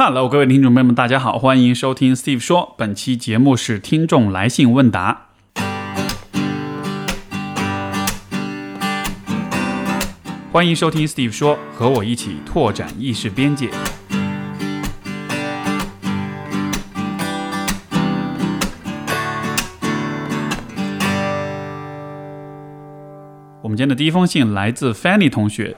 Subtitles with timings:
[0.00, 2.72] Hello，各位听众朋友们，大家好，欢迎收听 Steve 说。
[2.78, 5.30] 本期节目是听众来信问答。
[10.52, 13.70] 欢迎收听 Steve 说，和我一起拓展意识边界。
[23.60, 25.76] 我们今天的第一封信来自 Fanny 同学。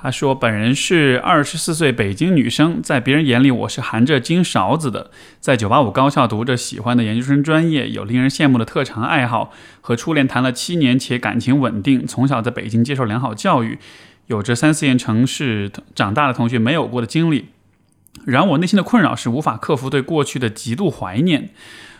[0.00, 5.10] 他说：“本人是二十四岁北京女生，在别人眼里我是含着金勺子的，
[5.40, 13.80] 在九八五高校读着喜欢的研究生专业，有令人羡慕的特长爱好，和初恋谈了七年且感情稳定，从小在北京接受良好教育，
[14.26, 17.46] 有着三四线城市长大的同学没有过的经历。
[18.24, 21.50] 然而我内心的困扰是无法克服对过去的极度怀念。”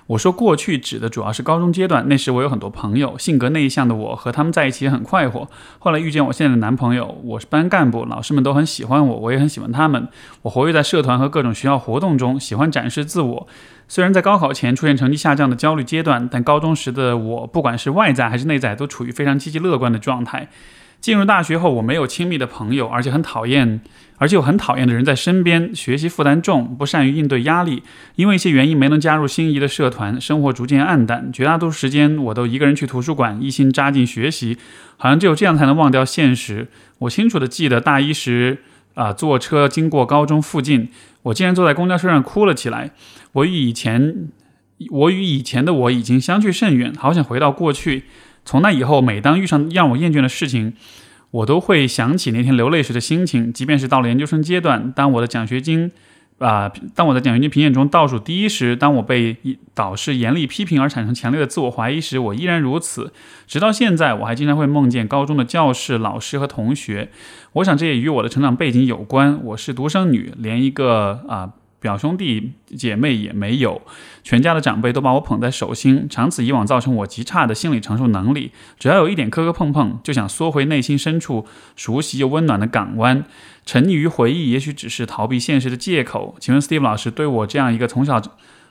[0.09, 5.47] 我说过去指的主要是高中阶段，那时我有很多朋友，性格内向的我和他们在一起也很快活。
[5.79, 10.09] 后来遇见我现在的男朋友，我是班干部，老师们都很喜欢我，我也很喜欢他们。
[10.41, 13.47] 我活跃在社团和各种学校活动中，喜欢展示自我。
[13.87, 20.49] 虽然在高考前出现成绩下降的焦虑阶段，但高中时的我，不管是外在还是内在，都处于非常积极乐观的状态。
[21.01, 23.81] 进入大学后，我没有亲密的朋友，而且很讨厌，
[24.17, 25.75] 而且有很讨厌的人在身边。
[25.75, 27.85] 学习负担重，不善于应对压力，
[28.17, 31.33] 因为一些原因没能加入心仪的社团，生活逐渐暗淡。
[31.33, 34.59] 绝大多数时间，我都一个人去图书馆，一心扎进学习，
[34.97, 36.67] 好像只有这样才能忘掉现实。
[36.99, 38.59] 我清楚的记得大一时，
[38.95, 40.89] 啊，坐车经过高中附近，
[41.23, 42.91] 我竟然坐在公交车上哭了起来。
[43.33, 44.29] 我与以前，
[44.91, 48.03] 我与以前的我已经相去甚远，好想回到过去。
[48.45, 50.73] 从那以后，每当遇上让我厌倦的事情，
[51.31, 53.53] 我都会想起那天流泪时的心情。
[53.53, 55.93] 即便是到了研究生阶段，当我的奖学金，
[56.39, 59.37] 啊，当我的奖学金评选中倒数第一时，当我被
[59.75, 63.13] 导师严厉批评而产生强烈的自我怀疑时，我依然如此。
[63.47, 67.11] 直到现在，我还经常会梦见高中的教室、老师和同学。
[67.53, 69.39] 我想这也与我的成长背景有关。
[69.45, 71.53] 我是独生女，连一个啊。
[71.81, 73.81] 表兄弟姐妹也没有，
[74.23, 78.53] 全家的长辈都把我捧在手心，长此以往造成我极差的心理承受能力。
[78.79, 81.47] 只要有一点磕磕碰碰，就想缩回内心深处
[81.77, 83.25] 熟悉又温暖的港湾。
[83.65, 86.37] 沉溺于回忆，也许只是逃避现实的借口。
[86.41, 88.21] 请问 Steve 老师，对我这样一个从小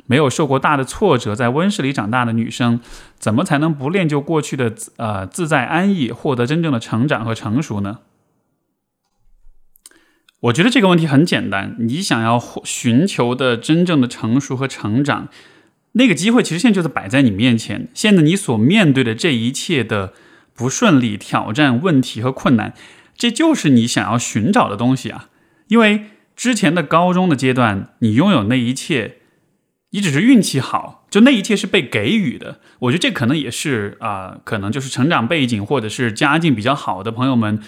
[0.06, 2.80] 没有受过大的挫折，在温室里长大的女生，
[3.20, 8.00] 怎么才能不练就过去的呃自在安逸，获得真正的成长和成熟呢？
[10.42, 15.30] 我觉得这个问题很简单，你想要寻求的真正的成熟和成长，
[15.94, 17.88] 那个机会其实现在就是摆在你面前。
[17.96, 20.14] 现在你所面对的这一切的
[20.56, 22.76] 不顺利、挑战、问题和困难，
[23.16, 25.30] 这就是你想要寻找的东西啊。
[25.70, 26.06] 因为
[26.36, 29.18] 之前的高中的阶段，你拥有那一切，
[29.90, 32.60] 你只是运气好，就那一切是被给予的。
[32.82, 37.60] 我觉得这可能也是啊，可能就是成长背景或者是家境比较好的朋友们。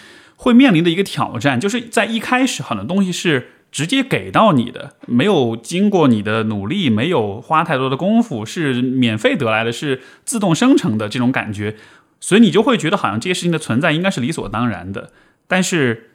[0.41, 11.75] 会面临的一个挑战，就是在一开始很多东西是直接给到你的，没有经过你的努力，没有花太多的功夫，是免费得来的，是自动生成的这种感觉，
[12.21, 15.11] 所以你就会觉得好像这些事情的存在应该是理所当然的。
[15.45, 16.11] 但是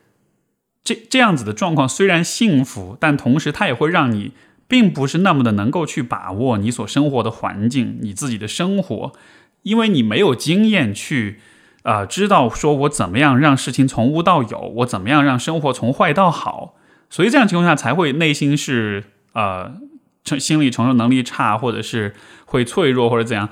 [0.82, 4.32] 这这样子的状况虽然幸福，但同时它也会让你
[4.66, 9.12] 并不是那么的能够去把握你所生活的环境，你自己的生活，
[9.64, 11.40] 因为你没有经验去。
[11.84, 16.76] 啊，知道说我怎么样让事情从无到有，我怎么样让生活从坏到好，
[17.10, 19.74] 所以这样情况下才会内心是呃
[20.24, 22.14] 承心理承受能力差，或者是
[22.46, 23.50] 会脆弱或者怎样。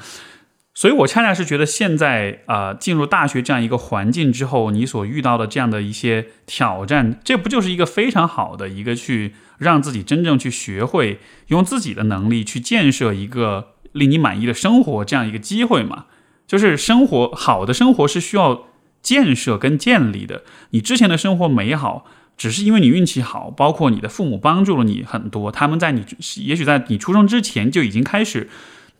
[0.74, 16.06] 所以我恰恰是觉得现在啊进入大学这样一个环境之后，你所遇到的这样的一些挑战，这不就是一个非常好的一个去让自己真正去学会用自己的能力去建设一个令你满意的生活这样一个机会嘛？
[16.52, 18.66] 就是生活好的生活是需要
[19.00, 20.42] 建设跟建立的。
[20.72, 22.04] 你之前的生活美好，
[22.36, 25.50] 只是因为你运气好，包括你的父母帮助了你很多。
[25.50, 26.04] 他们在你
[26.44, 28.50] 也许在你出生之前就已经开始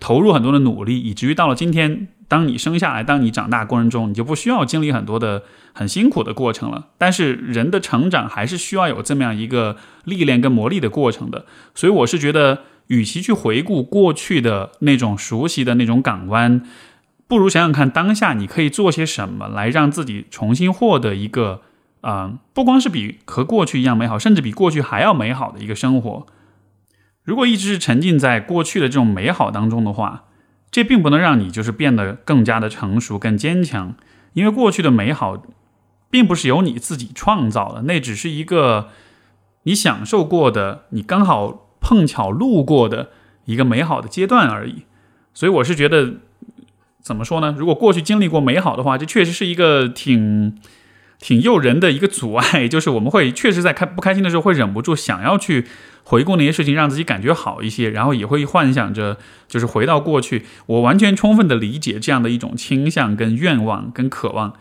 [0.01, 5.43] 投入很多的努力，以至于到了今天，当你生下来，当你长大过程中，你就不需要经历很多的
[5.75, 6.87] 很辛苦的过程了。
[6.97, 11.45] 但是人的成长还是需要有这么样一个历练跟磨砺的过程的。
[11.75, 16.63] 所以我是觉得，与其去回顾过去的那种熟悉的那种港湾。
[17.33, 21.63] 不如想想看，当下你可以做些什么来让自己重新获得一个，
[22.03, 26.27] 啊，不光是比和过去一样美好，甚至比过去还要美好的一个生活。
[27.25, 30.25] 如果一直是沉浸在过去的这种美好当中的话，
[30.71, 33.95] 这并不能让你就是变得更加的成熟、更坚强，
[34.35, 35.43] 因为过去的美好
[36.11, 38.91] 并不是由你自己创造的，那只是一个
[39.63, 43.09] 你享受过的、你刚好碰巧路过的
[43.47, 44.83] 一个美好的阶段而已。
[45.33, 46.17] 所以我是觉得。
[47.03, 47.55] 怎么说呢？
[47.59, 50.57] 如果过去经历过美好的话，这确实是一个挺
[51.19, 55.67] 挺诱人的一个阻碍，就是我们会确实在开不开心的时候会忍不住想要去
[56.05, 59.19] 回顾那些事情，让自己感觉好一些，然后也会幻想着
[59.49, 60.45] 就是回到过去。
[60.67, 64.55] 我完全充分的理解这样的一种倾向、跟愿望、跟渴望。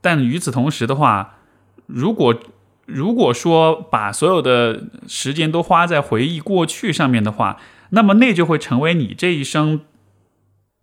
[0.00, 1.36] 但与此同时的话，
[1.86, 2.34] 如果
[2.86, 7.58] 如果说把所有的时间都花在回忆过去上面的话，
[7.90, 9.80] 那么那就会成为你这一生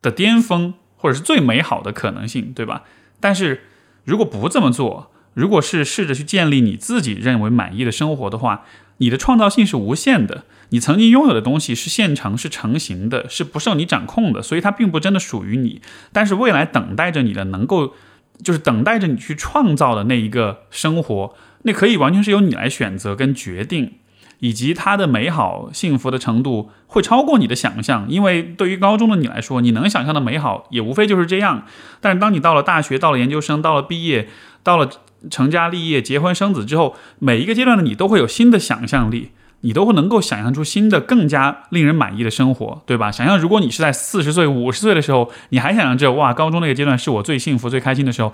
[0.01, 2.83] 的巅峰，或者是最美好的可能性，对吧？
[3.19, 3.63] 但是
[4.05, 8.63] 如果不这么做，如果是试着去建立你自己认为满意的生活的话，
[8.97, 10.43] 你的创造性是无限的。
[10.69, 15.81] 你曾经拥有的东西是现成、是成型的，是不受你掌控的，所以它并不真的属于你。
[16.13, 17.95] 但是未来等待着你的，能够
[18.43, 23.95] 就是等待着你去创造的那一个生活，那可以完全是由你来选择跟决定。
[24.41, 31.63] 以及它的美好、幸福的程度会超过你的想象，因为对于高中的你来说，你能想象的美好也无非就是这样。
[31.99, 34.27] 但是当你到了大学、到了研究生、到了毕业、
[34.63, 34.89] 到了
[35.29, 39.29] 成家立业、结婚生子之后，每一个阶段的你都会有新的想象力，
[39.59, 43.11] 你都会能够想象出新的、更加令人满意的生活，对吧？
[43.11, 48.33] 想象如果你是在四十岁、五十岁的时候，你还想象着哇，高中那个阶段是我最幸福、最开心的时候，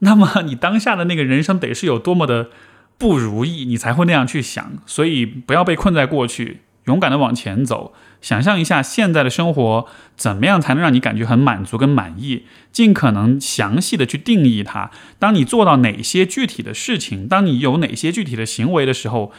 [0.00, 2.50] 那么你当下的那个人生得是有多么的。
[2.98, 14.90] 不如意，你才会那样去想，所以不要被困在过去，勇敢的往前走，想象一下现在的生活怎么样才能让你感觉很满足跟满意，尽可能详细的去定义它。
[15.18, 19.32] 当你做到哪些具体的事情，当你有哪些具体的行为的时候，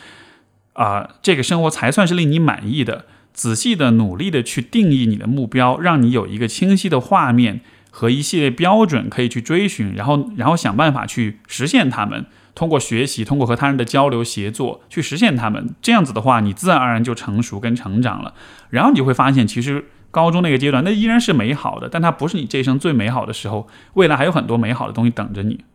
[0.73, 3.05] 啊，这个生活才算是令你满意的。
[3.33, 7.61] 仔细的努力的去定义你的目标，让你有一个清晰的画面
[7.99, 12.27] 和一系列标准可以去追寻，然后然后想办法去实现它们。
[12.53, 18.35] 通过学习，通过和他人的交流协作去实现他们，这样子的话，你自然而然就成熟跟成长了。
[18.69, 23.67] 然后你会发现，其实高中那个阶段，那依然是美好的，但它不是你这一生最美好的时候。
[23.95, 25.65] 未来还有很多美好的东西等着你。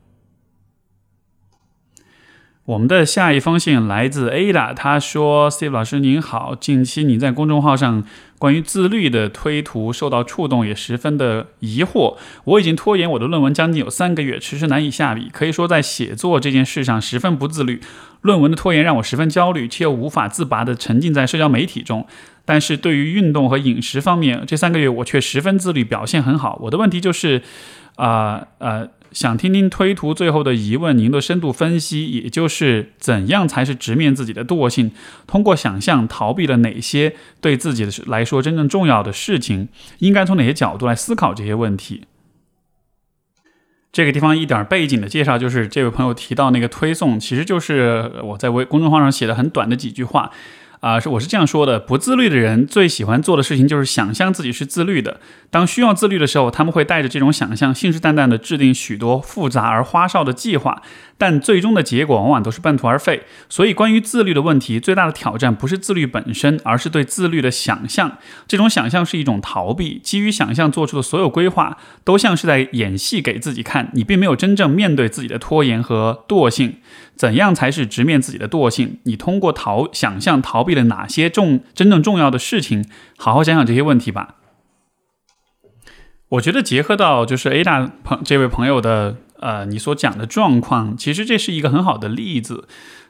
[2.65, 8.05] 我们的下一封信来自 Ada，他说：“Steve 老师您好，近期你在公众号上
[8.39, 12.17] 关于自律的推图受到触动，也十分的疑惑。
[12.45, 17.81] 我已经拖延我的论文将近有三个月，迟迟难以下笔，可以说在写作这件事上十分不自律。
[18.21, 22.07] 论文的拖延让我十分焦虑，却又无法自拔地沉浸在社交媒体中。
[22.45, 26.61] 但是对于运动和饮食方面，这三个月我却十分自律，表现很好。
[26.63, 27.43] 我的问题就是，
[27.97, 34.93] 啊呃。”想听听推图最后的疑问，您的深度分析，也就是怎样才是直面自己的惰性？
[35.27, 39.69] 通过想象逃避了哪些对自己的来说真正重要的事情？
[39.99, 42.05] 应该从哪些角度来思考这些问题？
[43.93, 50.31] 这个地方一点背景的介绍，就是这位朋友提到那个推送，其实就是我在微公众号上写的很短的几句话。
[50.83, 55.21] 啊，是我是这样说的：不自律的人最喜欢做的事情就是想象自己是自律的。
[55.49, 60.83] 当需要自律的时候，他们会带着这种想象，信誓旦旦地制定许多复杂而花哨的计划，
[61.17, 63.23] 但最终的结果往往都是半途而废。
[63.49, 68.19] 所以，关于自律的问题，最大的挑战不是自律本身，而是对自律的想象。
[68.49, 73.89] 这种想象是一种逃避，基于想象做出的所有规划，都像是在演戏给自己看。
[73.93, 76.79] 你并没有真正面对自己的拖延和惰性。
[77.15, 78.99] 怎样才是直面自己的惰性？
[79.05, 82.85] 你通过逃想象逃避为了哪些重真正重要的事情？
[83.17, 84.37] 好好想想这些问题吧。
[86.31, 92.67] 我觉得结合到就是 A 大朋这位朋友的呃你所讲的状况，其实这是一个很好的例子。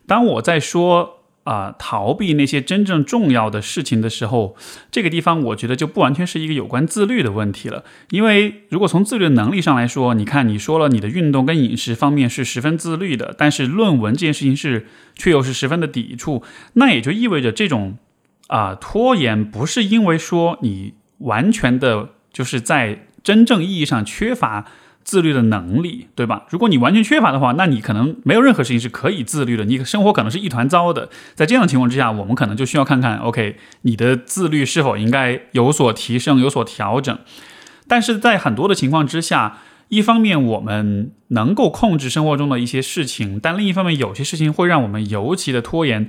[0.06, 1.21] 当我在说。
[1.44, 4.56] 啊，逃避那些真正重要的事情的时候，
[4.90, 7.84] 这个地方我觉得就不完全是一个有关自律的问题了。
[8.10, 17.98] 因为如果从自律能力上来说，你看你说了你的运动跟饮食方面是十分自律的，但是论文这件事情是却又是十分的抵触，那也就意味着这种
[18.46, 24.66] 啊拖延不是因为说你完全的就是在真正意义上缺乏。
[25.04, 26.46] 自律的能力，对吧？
[26.50, 31.08] 如果你完全缺乏的话，那你可能没有任何事情是可以自律的，你生活可能是一团糟的。
[31.34, 37.18] 在这样的情况之下，我们可能就需要看看，OK，你的自律是否应该有所提升、有所调整。
[37.88, 46.08] 但是在很多的情况之下，一方面我们能够控制生活中的一些事情，但另一方面有些事情会让我们尤其的拖延。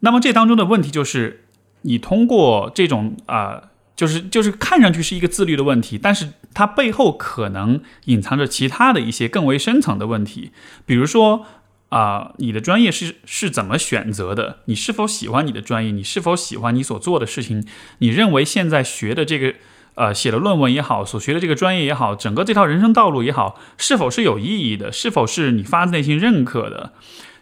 [0.00, 1.44] 那么这当中的问题就是，
[1.82, 3.64] 你通过这种啊。
[4.00, 10.52] 就是就是看上去是一个自律的问题，但是它背后可能隐藏着其他的一些更为深层的问题。
[10.86, 11.44] 比如说
[11.90, 14.60] 啊，你的专业是是怎么选择的？
[14.64, 15.90] 你是否喜欢你的专业？
[15.90, 17.62] 你是否喜欢你所做的事情？
[17.98, 19.52] 你认为现在学的这个
[19.96, 24.90] 呃写的论文也好，所学的这个专业也好，整个这套人生道路也好，是否是有意义的？
[24.90, 26.94] 是否是你发自内心认可的？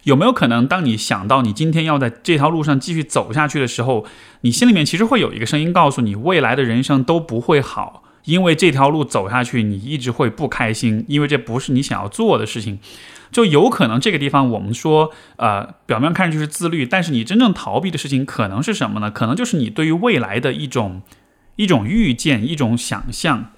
[0.09, 4.07] 有没有可能，当你想到你今天要在这条路上继续走下去的时候，
[4.41, 12.79] 你心里面其实会有一个声音告诉你，未来的人生都不会好，因为这条路走下去，你一直会不开心，因为这不是你想要做的事情。
[13.31, 19.11] 就有可能这个地方我们说，呃，表面看上去是自律，但是你真正逃避的事情可能是什么呢？
[19.11, 21.03] 可能就是你对于未来的一种
[21.57, 23.50] 一种预见、一种想象。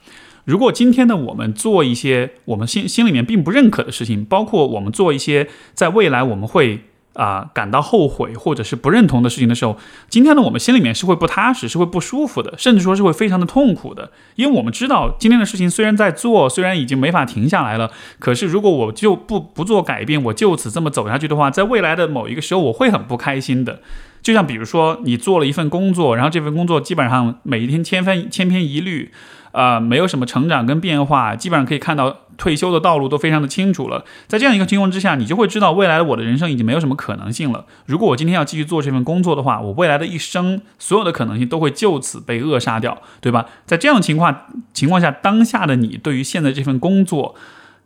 [0.50, 6.80] 如果今天的我们做一些我们心心里面并不认可的事情，包括我们做一些在未来我们会。
[7.14, 9.76] 啊，感到后悔或者是不认同的事情的时候，
[10.08, 14.12] 今天呢，我们心里面是会不踏实，是会不舒服的，甚至说是会非常的痛苦的。
[14.36, 17.90] 因为我们知道今天的事情虽然在做，虽然已经没法停下来了，
[18.20, 23.80] 可是如果我就不不做改变，我就此这么走下去的话，在未来的某一个时候，我会很不开心的。
[24.22, 29.10] 就像比如说，你做了一份工作，然后这份工作基本上每一天千分千篇一律。
[29.52, 34.04] 啊，没有什么成长跟变化，基本上可以看到退休的道路都非常的清楚了。
[34.26, 37.66] 在这样一个情况之下，你就会知道未来我的人生已经没有什么可能性了。
[37.86, 43.46] 如果我今天要继续做这份工作的话，我未来的一生所有的可能性都会就此被扼杀掉，对吧？
[43.66, 47.34] 在这样的情况情况下，当下的你对于现在这份工作，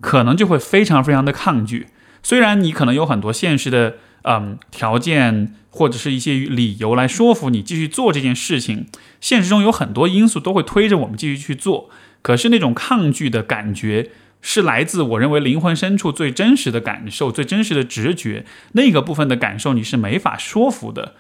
[0.01, 1.89] 可能就会非常非常的抗拒。
[2.23, 3.95] 虽然你可能有很多现实的。
[4.25, 8.87] 嗯，条件或者是一些理由来说服你继续做这件事情，
[9.21, 11.89] 现实中有很多因素都会推着我们继续去做。
[12.23, 18.45] 可是那种抗拒的感觉，是来自我认为灵魂深处最真实的感受、最真实的直觉。
[18.73, 21.15] 那个部分的感受你是没法说服的，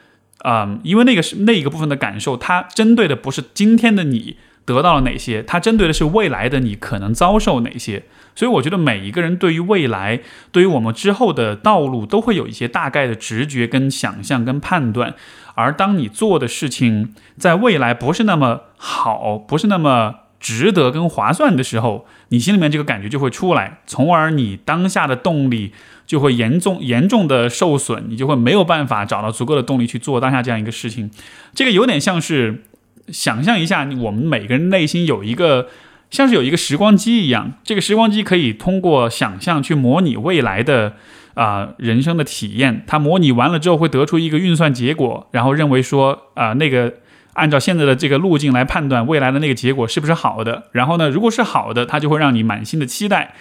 [0.44, 4.36] 嗯，因为那个是那一个部分的感受，它针对的不是今天的你。
[4.64, 5.42] 得到了哪些？
[5.42, 8.02] 它针对的是未来的你可能遭受哪些？
[8.36, 15.14] 所以我觉得每一个人对于未来，对于我们之后的道路，都会有一些大概的直觉、跟想象、跟判断。
[15.54, 25.72] 而当你做的事情在未来不是那么好，不是那么值得跟划算的时候，你心里面这个感觉就会出来，从而你当下的动力
[26.04, 31.08] 就会严重严重的受损，你就会没有办法找到足够的动力去做当下这样一个事情。
[31.54, 32.64] 这个有点像是。
[33.08, 35.68] 想象一下，我们每个人内心有一个
[36.10, 40.94] 像是有一个时光机一样，这个时光机可以通过想象去模拟未来的
[41.34, 42.82] 啊人生的体验。
[42.86, 46.94] 它模拟完了之后会得出一个运算结果，然后认为说啊那个
[47.34, 50.64] 按照现在的这个路径来判断未来的那个结果是不是好的。
[50.72, 53.34] 然后呢，如果是好的，它就会让你满心的期待；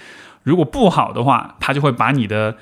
[0.43, 2.57] 如果不好的话，它就会把你的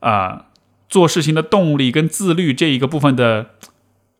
[0.00, 0.44] 啊
[0.88, 3.46] 做事情的动力跟自律这一个部分的。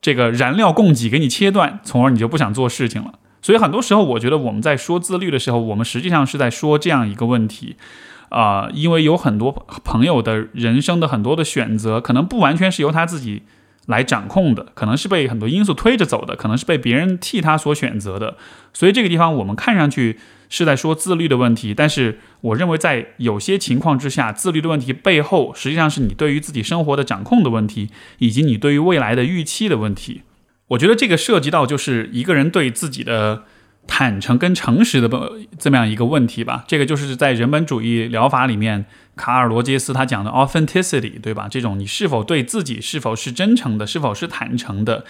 [0.04, 3.14] 这个燃料供给给你切断，从而你就不想做事情了。
[3.40, 7.76] 所以很多时候，我觉得我们在说自律的时候，我们实际上是在说这样一个问题
[8.28, 9.50] 啊，因为有很多
[9.82, 13.44] 朋友的人生的很多的选择，可能不完全是由他自己。
[13.86, 18.38] 来掌控的，可能是被很多因素推着走的，可能是被别人替他所选择的。
[18.72, 20.18] 所以这个地方我们看上去
[20.54, 30.22] 是在说自律的问题，但是我认为在有些情况之下，自律的问题背后实际上是你对于自己生活的掌控的问题，以及你对于未来的预期的问题。
[30.68, 33.44] 我觉得这个涉及到就是一个人对自己的。
[33.86, 35.10] 坦诚跟诚实的
[35.58, 41.48] 这么样一个问题吧，这个就是在人本主义疗法里面，卡尔罗杰斯他讲的 authenticity，对吧？
[41.50, 45.04] 这种你是否对自己是否是真诚的，是否是坦诚的？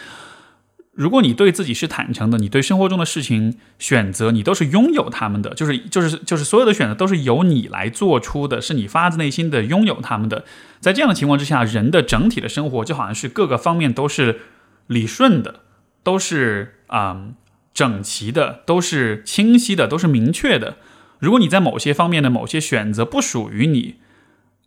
[0.95, 10.45] 如果你对自己是坦诚的，你对生活中的事情选择，你都是拥有他们的，就是就是就是所有的选择都是由你来做出的，是你发自内心的拥有他们的。
[10.81, 14.41] 在这样的情况之下，人的整体的生活就好像是各个方面都是
[14.87, 15.61] 理顺的，
[16.03, 17.31] 都是啊。
[17.75, 20.77] 整齐的都是清晰的，都是明确的。
[21.19, 23.97] 如果你在某些方面的某些选择不属于你，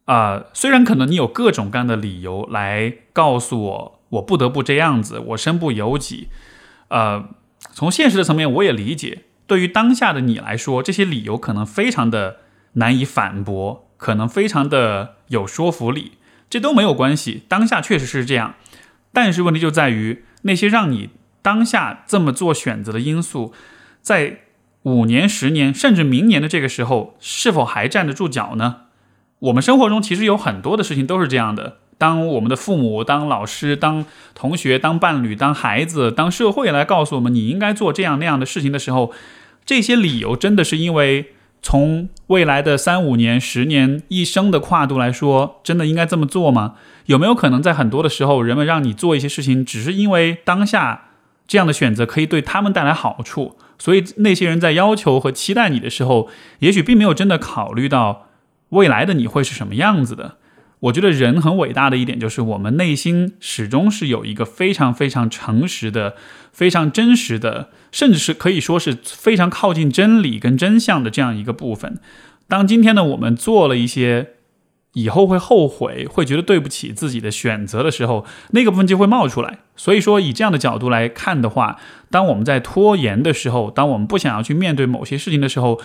[0.04, 6.30] 啊，虽然可能你有各种各样的理由来告诉我，我不得不这样子，我身不由己。
[6.90, 7.30] 呃，
[7.74, 12.38] 从现实的层面，我也理解，对于当下的你来说，这些理由可能非常的
[12.74, 16.14] 难以反驳，可能非常的有说服力，
[16.50, 17.44] 这都没有关系。
[17.48, 18.56] 当下确实是这样，
[19.12, 21.10] 但是问题就在于那些让你。
[21.44, 23.54] 当下这么做选择的因素，
[24.02, 24.42] 在
[24.82, 28.82] 五年、十年，甚至明年的这个时候，是否还站得住脚呢？
[29.40, 31.78] 我们生活中其实有很多的事情都是这样的。
[31.98, 39.12] 当我们的父母、当老师、当同学、当伴侣、当孩子、当社会来告诉我们你应该做这样那样的事情的时候，
[39.66, 46.76] 这些理由真的是因为从未来的三五年、十年、一生的跨度来说，真的应该这么做吗？
[47.08, 51.06] 有没有可能在很多的时候，人们让你做一些事情，只是因为当下？
[51.48, 56.28] 这样的选择可以对他们带来好处，所以那些人在要求和期待你的时候，
[56.60, 58.28] 也许并没有真的考虑到
[58.72, 60.36] 未来的你会是什么样子的。
[60.80, 66.16] 我觉得人很伟大的一点就是，我们内心始终是有一个非常非常诚实的、
[66.52, 72.00] 非常真实的，甚至是可以说是非常靠近真理跟真相的这样一个部分。
[72.48, 74.34] 当今天呢，我们做了一些
[74.94, 79.60] 以后会后悔，会觉得对不起自己的选择的时候，那个部分就会冒出来。
[79.76, 81.80] 所以说，以这样的角度来看的话，
[82.10, 85.82] 当我们在拖延的时候，当我们不想要去面对某些事情的时候，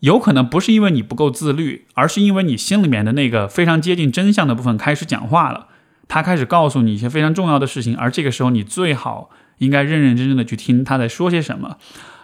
[0.00, 5.68] 有可能不是因为你不够自律，而是因为你心里面的那个非常接近真相的部分开始讲话了，
[6.08, 11.76] 他开始告诉你一些非常重要的事情，而这个时候你最好应该认认真真的去听他在说些什么。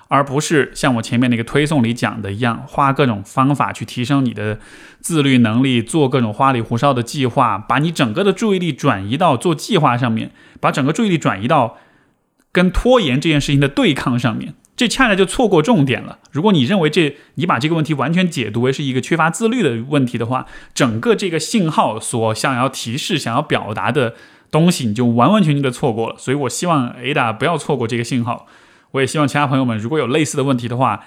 [0.09, 4.61] 而不是像我前面那个推送里讲的一样，花各种方法去提升你的
[5.01, 10.31] 自律能力，做各种花里胡哨的计划，把你整个的注意力转移到做计划上面，
[10.61, 11.77] 把整个注意力转移到
[12.53, 16.19] 跟拖延这件事情的对抗上面，这恰恰就错过重点了。
[16.31, 24.15] 如果你认为这你把这个问题完全解读为是一个缺乏自律的问题的话，整个这个信号所想要提示、想要表达的
[24.51, 26.17] 东西，你就完完全全的错过了。
[26.19, 28.47] 所以我希望 Ada 不要错过这个信号。
[28.93, 31.05] 我也希望其他朋友们，如果有类似的问题的话，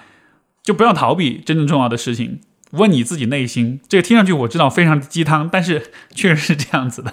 [0.62, 2.40] 就不要逃避真正重要的事情，
[2.72, 3.80] 问你自己内心。
[3.88, 7.12] 这个听上去我知道非常鸡汤，但是确实是这样子的。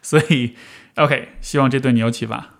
[0.00, 0.54] 所以
[0.96, 2.53] ，OK，希望这对你有启发。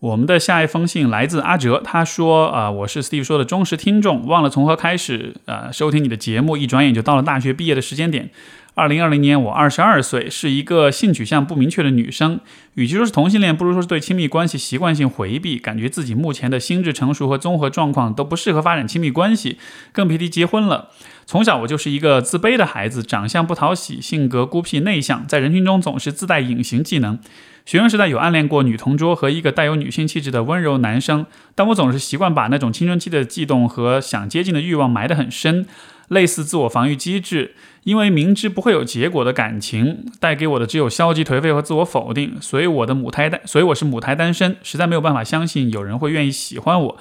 [0.00, 8.30] 我们的下一封信来自阿哲，他说：“啊，我是 Steve 说的忠实听众，忘了从何开始呃收听你的节目，一转眼就到了大学毕业的时间点。”
[8.78, 12.38] 二零二零年，我二十二岁，是一个性取向不明确的女生。
[12.74, 19.58] 与其说是同性恋，不如说是对亲密关系习惯性回避，感觉自己目前的心智成熟和综合状况都不适合发展亲密关系，
[19.90, 20.90] 更别提结婚了。
[21.26, 27.18] 从小我就是一个自卑的孩子，长相不讨喜，性格孤僻内向，在人群中总是自带隐形技能。
[27.66, 35.66] 学生时代有暗恋过女同桌和一个带有女性气质的温柔男生，但我总是习惯把那种青春期的悸动和想接近的欲望埋得很深。
[36.08, 46.96] 类似自我防御机制，因为明知不会有结果的感情带给我的只有消极颓废和自我否定，所以我的母胎单，所以我是母胎单身，实在没有办法相信有人会愿意喜欢我，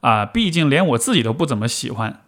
[0.00, 2.20] 啊，毕竟连我自己都不怎么喜欢。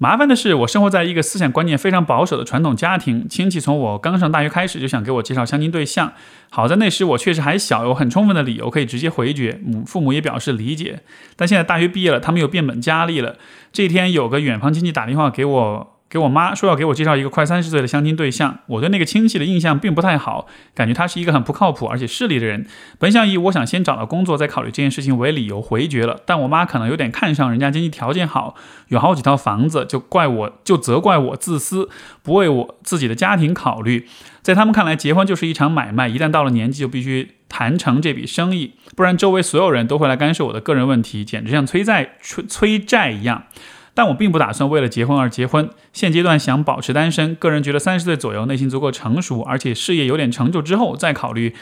[0.00, 6.12] 麻烦的是，我生活在一个思想观念非常保守的传统家庭，亲戚从我刚上大学开始就想给我介绍相亲对象。
[6.50, 11.00] 好在那时我确实还小，有很充分的理由可以直接回绝，母父母也表示理解。
[11.34, 13.36] 但现在大学毕业了，他们又变本加厉了。
[13.72, 15.97] 这一天，有个远方亲戚打电话给我。
[16.10, 22.66] 给我妈说要给我介绍一个快三十岁的相亲对象，我对那个亲戚的印象并不太好，感觉他是一个很不靠谱而且势利的人。
[22.98, 28.54] 本想以我想先找到工作再考虑这件事情为理由回绝了，但我妈可能有点看上人家经济条件好，
[28.88, 31.90] 有好几套房子，就怪我就责怪我自私，
[32.22, 34.06] 不为我自己的家庭考虑。
[34.40, 43.44] 在他们看来，结婚就是一场买卖，一旦到了年纪就必须谈成这笔生意，不然周围所有人都会来干涉我的个人问题，简直像催债催催债一样。
[43.98, 47.34] 但我并不打算为了结婚而结婚，现阶段想保持单身。
[47.34, 51.52] 个人觉得三十岁左右，内心足够成熟，而且事业有点成就之后再考虑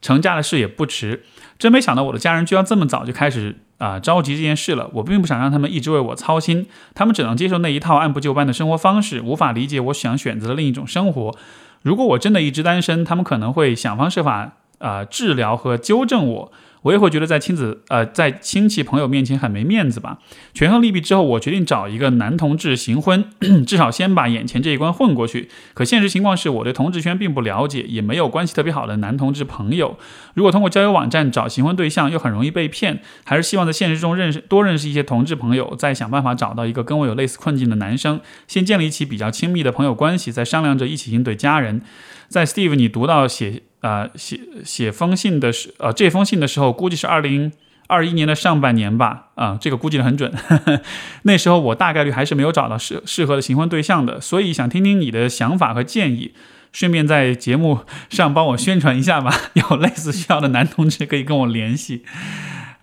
[0.00, 1.22] 成家的事也不迟。
[1.56, 4.90] 真没想到我的家人居然这么早就开始啊着急这件事了。
[4.94, 11.38] 我并不想让他们一直为我操心，他们只能接受那一套按部就班的生活方式，无法理解我想选择的另一种生活。
[11.82, 16.52] 如果我真的一直单身，他们可能会想方设法啊治疗和纠正我。
[16.84, 20.18] 我也会觉得在亲子呃在亲戚朋友面前很没面子吧。
[20.52, 23.24] 权衡利弊之后，我决定找一个男同志行婚，
[23.66, 25.48] 至少先把眼前这一关混过去。
[25.72, 29.96] 可现实情况是我对同志圈并不了解，也没有关系特别好的男同志朋友。
[30.34, 33.00] 如果通过交友网站找行婚对象，又很容易被骗。
[33.24, 41.80] 还是希望在现实中认识多认识一些同志朋友，再想办法找到一个跟我有类似困境的男生，先建立起比较亲密的朋友关系，再商量着一起应对家人。
[42.28, 43.62] 在 Steve，你读到写。
[43.84, 47.52] 啊，写写封信的时，呃，这封信的时候，估计是二零
[47.86, 49.26] 二一年的上半年吧。
[49.34, 50.32] 啊，这个估计的很准。
[51.24, 56.32] 那时候我大概率还是没有找到适适合的新婚对象的，所以想听听你的想法和建议，
[56.72, 59.30] 顺便在节目上帮我宣传一下吧。
[59.52, 62.06] 有类似需要的男同志可以跟我联系。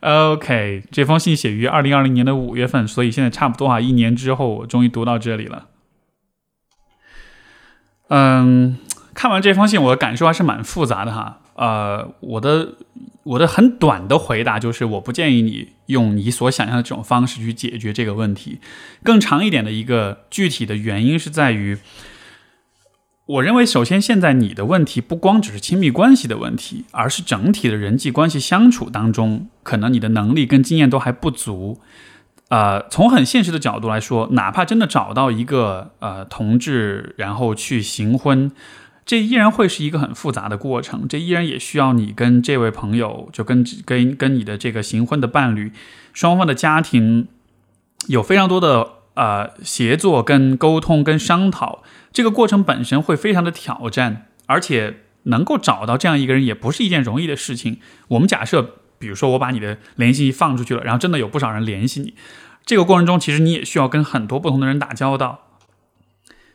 [0.01, 5.65] OK，这封信写于二零二零年的五月份，所以现在差不多啊，一年之后我终于读到这里了。
[8.09, 8.77] 嗯。
[9.13, 11.39] 看完这封信，我的感受还是蛮复杂的哈。
[11.55, 12.75] 呃，我的
[13.23, 18.59] 我的很短的回答就是，我不建议你用你所想象的这种方式去解决这个问题。
[19.03, 21.77] 更长一点的一个具体的原因是在于，
[23.25, 31.81] 我认为首先现在你的问题不光只是亲密关系的问题，而是整体的人际关系相处当中，可能你的能力跟经验都还不足。
[32.47, 38.51] 呃，从很现实的角度来说，哪怕真的找到一个呃同志，然后去行婚。
[39.11, 45.73] 这依然会是一个很复杂的过程，这依然也需要你跟这位朋友，就跟跟跟你的这个行婚的伴侣，
[46.13, 47.27] 双方的家庭
[48.07, 51.83] 有非常多的呃协作、跟沟通、跟商讨。
[52.13, 57.81] 这个过程本身会非常的挑战，而且能够找到这样一个人也不是一件容易的事情。
[58.07, 62.13] 我们假设，比如说我把你的联系放出去了，然后真的有不少人联系你，
[62.65, 65.49] 这个过程中其实你也需要跟很多不同的人打交道。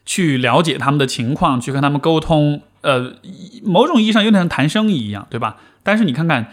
[0.06, 2.62] 去了解他们的情况，去跟他们沟通。
[2.82, 3.16] 呃，
[3.64, 5.56] 某种意义上有点像谈生意一样，对吧？
[5.82, 6.52] 但是你看看，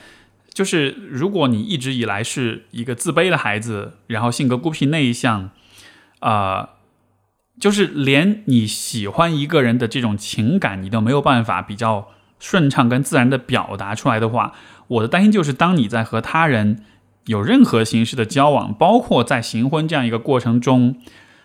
[0.51, 5.51] 就是如果你一直以来是一个自卑的孩子，然后性格孤僻内向，
[6.19, 6.69] 啊，
[7.59, 12.07] 就是连你喜欢一个人的这种情感，你都没有办法比较
[12.39, 14.53] 顺畅跟自然的表达出来的话，
[14.87, 16.83] 我的担心就是，当你在和他人
[17.25, 20.97] 有任何形式的交往，包括在行婚这样一个过程中，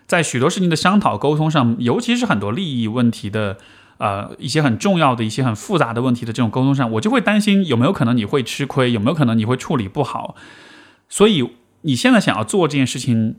[0.08, 3.58] 在许多事情的商讨沟通上，尤其是很多利益问题的。
[3.98, 10.36] 呃，一些很重要的一些很复杂的问题的这种沟通上，我就会担心有没有可能你会吃亏，有没有可能你会处理不好。
[11.08, 13.34] 所以你现在想要做这件事情，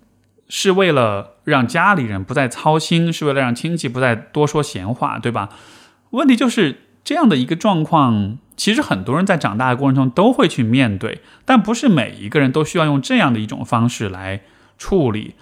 [0.50, 5.48] 是为了让家里人不再操心，是为了让亲戚不再多说闲话，对吧？
[6.10, 14.42] 问题就是这样的一个状况，其实很多人在长大的过程中都会去面对，但不是每一个人都需要用这样的一种方式来
[14.78, 15.36] 处理。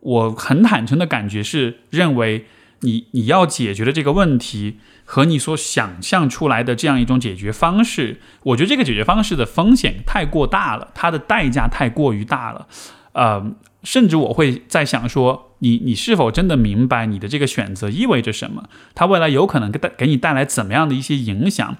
[0.00, 2.46] 我很坦诚的感觉是认为。
[2.82, 12.66] 你你要解决的这个问题和你所想象出来的这样一种解决方式，我觉得这个解决方式的风险太过大了，它的代价太过于大了，
[13.12, 13.52] 呃，
[13.84, 18.70] 甚至我会在想说，你你是否真的明白你的这个选择意味着什么？
[18.94, 21.76] 它未来有可能给带给你带来怎么样的一些影响？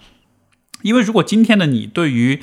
[0.83, 2.41] 因为如果今天的你对于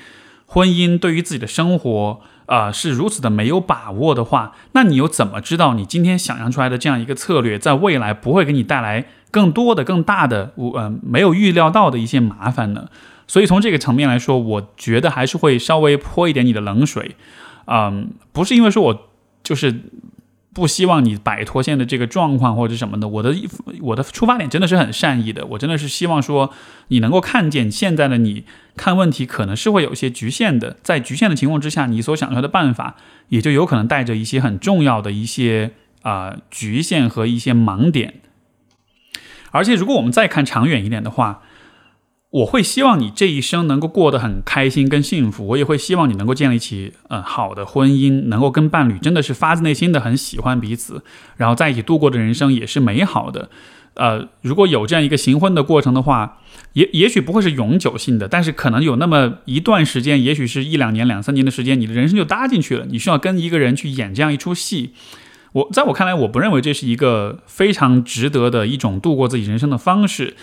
[0.48, 12.90] 婚姻，对于自己的生活，啊，是如此的没有把握的话，那你又怎么知道你今天想象出来的这样一个策略，在未来不会给你带来更多的、更大的，呃，没有预料到的一些麻烦呢？
[13.28, 17.16] 所以从这个层面来说，我觉得还是会稍微泼一点你的冷水，
[17.66, 19.08] 嗯，不是因为说我
[19.44, 19.82] 就是。
[20.58, 23.36] 不希望你摆脱现在的这个状况或者什么的，我的
[23.80, 26.52] 我的出发点真的是很善意的，我真的是希望说
[26.88, 28.44] 你能够看见现在的你
[28.76, 32.96] 看问题可能是会有一些局限的，在局限的情况之下，你所想出来的办法
[33.28, 38.16] 也就有可能带着一些很重要的一些啊局限和一些盲点，
[39.52, 41.44] 而且如果我们再看长远一点的话。
[42.38, 51.02] 我会希望你这一生能够过得很开心跟幸福，我也会希望你能够建立起嗯好的婚姻，能够跟伴侣真的是发自内心的很喜欢彼此，
[51.38, 53.50] 然后在一起度过的人生也是美好的。
[53.96, 56.38] 呃，如果有这样一个行婚的过程的话，
[56.74, 62.86] 也也许不会是永久性的，但是可能有那么一段时间，也许是一两年、两三年的时间，你的人生就搭进去了。
[62.88, 64.94] 你需要跟一个人去演这样一出戏。
[65.54, 70.36] 我在我看来，我不认为这是一个非常值得的一种度过自己人生的方式。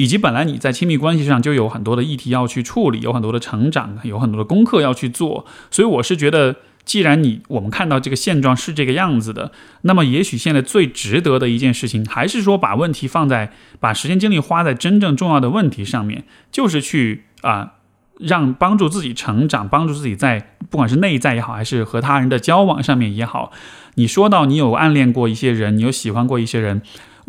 [0.00, 17.74] 以及本来你在亲密关系上就有很多的议题要去处理，有很多的成长，有很多的功课要去做，所以我是觉得，既然你我们看到这个现状是这个样子的，那么也许现在最值得的一件事情，还是说把问题放在，把时间精力花在真正重要的问题上面，就是去啊，
[18.18, 23.52] 让帮助自己成长，帮助自己在不管是内在也好，还是和他人的交往上面也好。
[23.96, 26.80] 你说到你有暗恋过一些人，你有喜欢过一些人。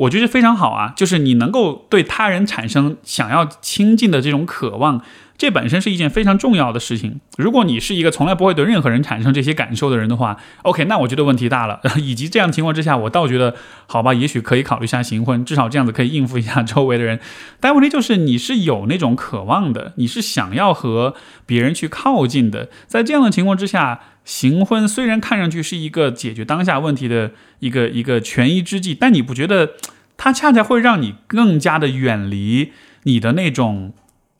[0.01, 5.01] 我觉得非常好啊，就是你能够对他人产生想要亲近的这种渴望，
[5.37, 7.19] 这本身是一件非常重要的事情。
[7.37, 11.79] 如果你是一个从来不会对任何人产生这些感受的人的话，OK，那我觉得问题大了。
[12.01, 17.19] 以及这样的情况之下，我倒觉得好吧，也许可以考虑一下行婚，至少这样子可以应付一下 周围的人。
[17.59, 21.13] 但问题就是你是有那种渴望的，你是想要和
[21.45, 23.99] 别人去靠近的，在这样的情况之下。
[24.23, 29.71] 行婚虽然看上去是一个解决当下问题的一个一个权宜之计，但你不觉得
[30.15, 32.71] 它恰恰会让你更加的远离
[33.03, 33.93] 你的那种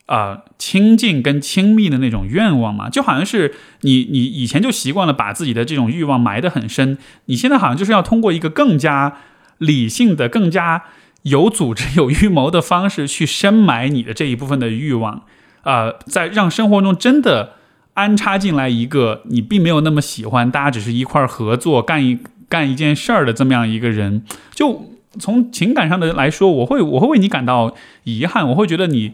[0.06, 2.90] 啊亲近跟亲密的那种愿望吗？
[2.90, 9.18] 就好像是你你以前就习惯了把自己的这种欲望埋得很深，你现在好像就是要通过一个更加
[9.58, 10.84] 理性的、更加
[11.24, 15.24] 有组织、有预谋的方式去深埋你的这一部分的欲望
[15.64, 17.56] 啊，在让生活中真的。
[17.94, 24.24] 安插进来一个你并没有那么喜欢，大家只是一块合作干一干一件事儿的这么样一个人，
[24.54, 24.86] 就
[25.20, 29.14] 从情感上的来说，我会我会为你感到遗憾，我会觉得你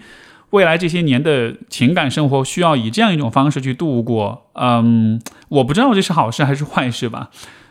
[0.51, 4.45] 未来这些年的情感生活需要以这样一种方式去度过。
[4.53, 7.29] 嗯，我不知道这是好事还是坏事吧。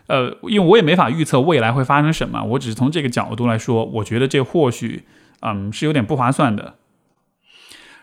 [0.09, 5.03] 呃，因为我也没法预测未来会发生什么，我只是从这个角度来说，我觉得这或许
[5.41, 6.75] 嗯是有点不划算的。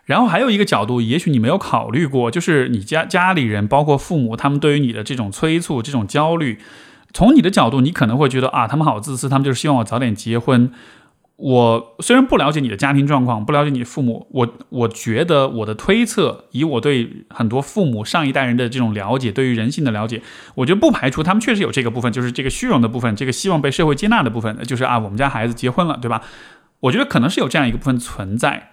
[0.06, 6.60] 然后还有一个角度，也许你没有考虑过，就是你家家里人，包括父母，他们对于你的这种催促、这种焦虑，
[7.14, 10.72] 从你的角度，你可能会觉得啊，他们好自私，他们就是希望我早点结婚。
[11.38, 20.22] 我虽然不了解你的家庭状况，不了解你父母，我我觉得我的推测，以我对很多父母上一代人的这种了解，对于人性的了解，
[20.56, 26.22] 我觉得不排除他们确实有这个部分，就是这个虚荣的部分，这个希望被社会接纳的部分，就是啊，我们家孩子结婚了，对吧？
[26.82, 28.73] 我觉得可能是有这样一个部分存在。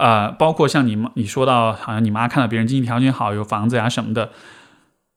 [0.00, 4.30] 呃，包括像你，你说到好像你妈看到别人经济条件好，有房子呀什么的，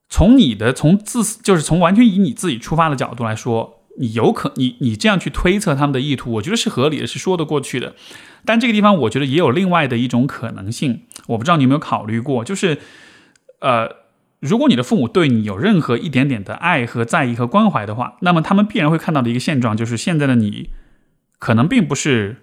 [0.10, 7.96] 从你的从自就是从完全以你自己出发的角度来说，你有可你你这样去推测他们的意图，我觉得是合理的，是说得过去的。
[8.44, 12.80] 但这个地方我觉得也有另外的一种可能性，我不知道你有没有考虑过，就是
[13.62, 13.88] 呃，
[14.42, 20.72] 如果你的父母对你有任何一点点的爱和在意和关怀的话，那么他们必然会看到的一个现状就是现在的你
[21.40, 22.43] 可能并不是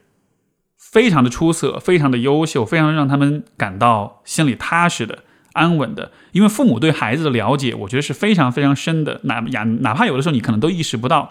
[0.81, 5.19] 非常的出色、非常的优秀、非常让他们感到心里踏实的。
[5.53, 9.21] 安稳的，因为父母对孩子的了解，我觉得是非常非常深的。
[9.25, 11.29] 哪呀，哪怕有的时候你可能都意识不到，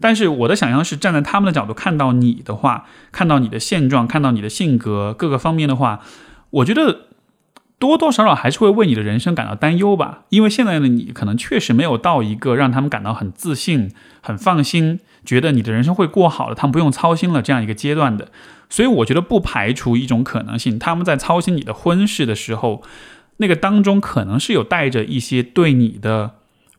[0.00, 6.00] 但是我的想象是站在他们的角度看到你的话，看到你的现状，看到你的性格各个方面的话，
[6.48, 7.08] 我觉得
[7.80, 10.22] 多多少少还是会为你的人生感到担忧吧。
[10.28, 13.90] 因为现在的你可能确实没有到一个让他们感到很自信、
[14.20, 18.28] 很放心，觉得你的人生会过好了，他们不用操心了这样一个阶段的。
[18.68, 22.84] 所以我觉得不排除一种可能性，他们在操心你的婚事的时候。
[23.42, 26.32] 那个当中可能是有带着一些对你的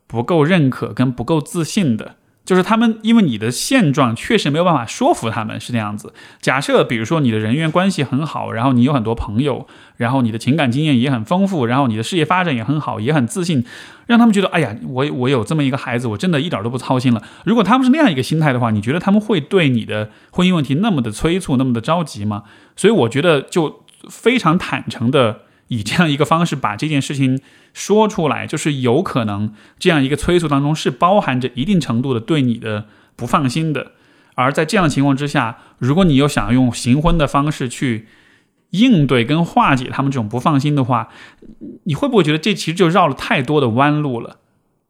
[0.06, 6.12] 不够认可跟不够自信的，就是他们因为你的现状确实没有办法说服他们是那样子。
[6.42, 13.64] 假设比如说你的人员关系很好，然后你有很多朋友，然后你的情感经验也很丰富，然后你的事业发展也很好，也很自信，
[14.08, 17.22] 让他们觉得哎呀，我我有这么一个孩子，我真的一点都不操心了。
[17.46, 22.44] 如果他们是那样一个心态的话，你觉得他们会对你的婚姻问题那么的催促，那么的着急吗？
[22.76, 25.42] 所以我觉得就非常坦诚的。
[25.72, 27.40] 以这样一个方式把这件事情
[27.74, 33.94] 说出来， 就是有可能这样一个催促当中是包含着一定程度的对你的不放心的。
[34.36, 38.08] 而在这样的情况之下，如果你又想用行婚的方式去
[38.72, 41.08] 应对跟化解他们这种不放心的话，
[41.86, 44.40] 你会不会觉得这其实就绕了太多的弯路了？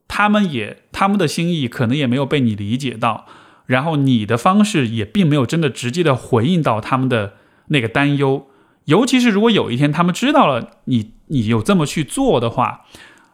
[0.07, 3.27] 他们也他们的心意可能也没有被你理解到，
[3.67, 7.33] 然后你的方式也并没有真的直接的回应到他们的
[7.67, 8.47] 那个担忧。
[8.85, 12.81] 尤其是如果有一天他们知道了你你有这么去做的话，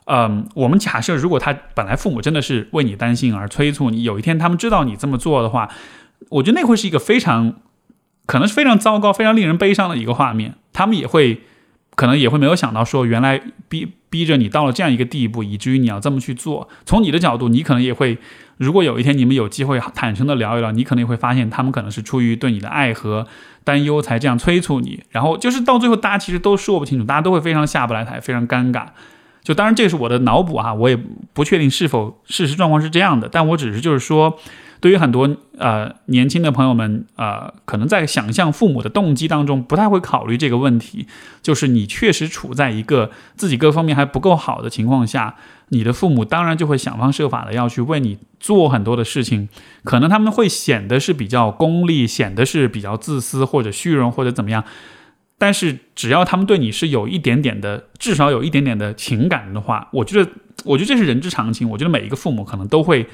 [0.05, 5.69] 嗯，我们假设如果他本来父母真的是为你担心而催促你，有一天他们知道你这么做的话，
[6.29, 7.55] 我觉得那会是一个非常
[8.25, 10.55] 可能是非常糟糕、非常令人悲伤的一个画面。
[10.73, 11.41] 他们也会
[11.97, 16.69] 可能也会没有想到说，原来逼逼着你到了这样一个地步，以至于你要这么去做。
[16.85, 18.17] 从你的角度，你可能也会，
[18.55, 23.27] 如果有一天你们有机会坦诚的聊一聊，你可能也会发现他们可能是出于对你的爱和。
[23.63, 28.85] 担忧才这样催促你，然后就是到最后，大家其实都说不清楚，大家都会非常下不来台，非常尴尬。
[29.47, 30.97] 就当然这是我的脑补哈，我也
[31.31, 34.37] 不确定是否事实状况是这样的，但我只是就是说。
[34.79, 41.07] 对于很多呃年轻的朋友们，呃，可能在想象父母的动机当中，不太会考虑这个问题。
[41.41, 45.33] 就是你确实处在一个自己各方面还不够好的情况下，
[45.69, 49.49] 你的父母当然就会想方设法的要去为你做很多的事情。
[49.83, 54.63] 可能他们会显得是比较功利，显得是比较自私或者虚荣或者怎么样。
[55.37, 60.31] 但是只要他们对你是有一点点的，至少有一点点的情感的话，我觉得，
[60.65, 61.69] 我觉得这是人之常情。
[61.69, 63.07] 我觉得每一个父母可能都会。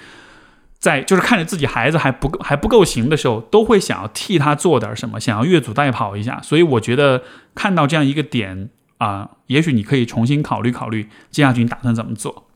[0.80, 6.42] 在就是看着自己孩子还不够还不够行的时候，都会想要替他做点什么，想要越俎代庖一下。
[6.42, 7.24] 所以我觉得
[7.56, 12.50] 看到这样一个点啊，也许你可以重新考虑考虑，接下去你打算怎么做。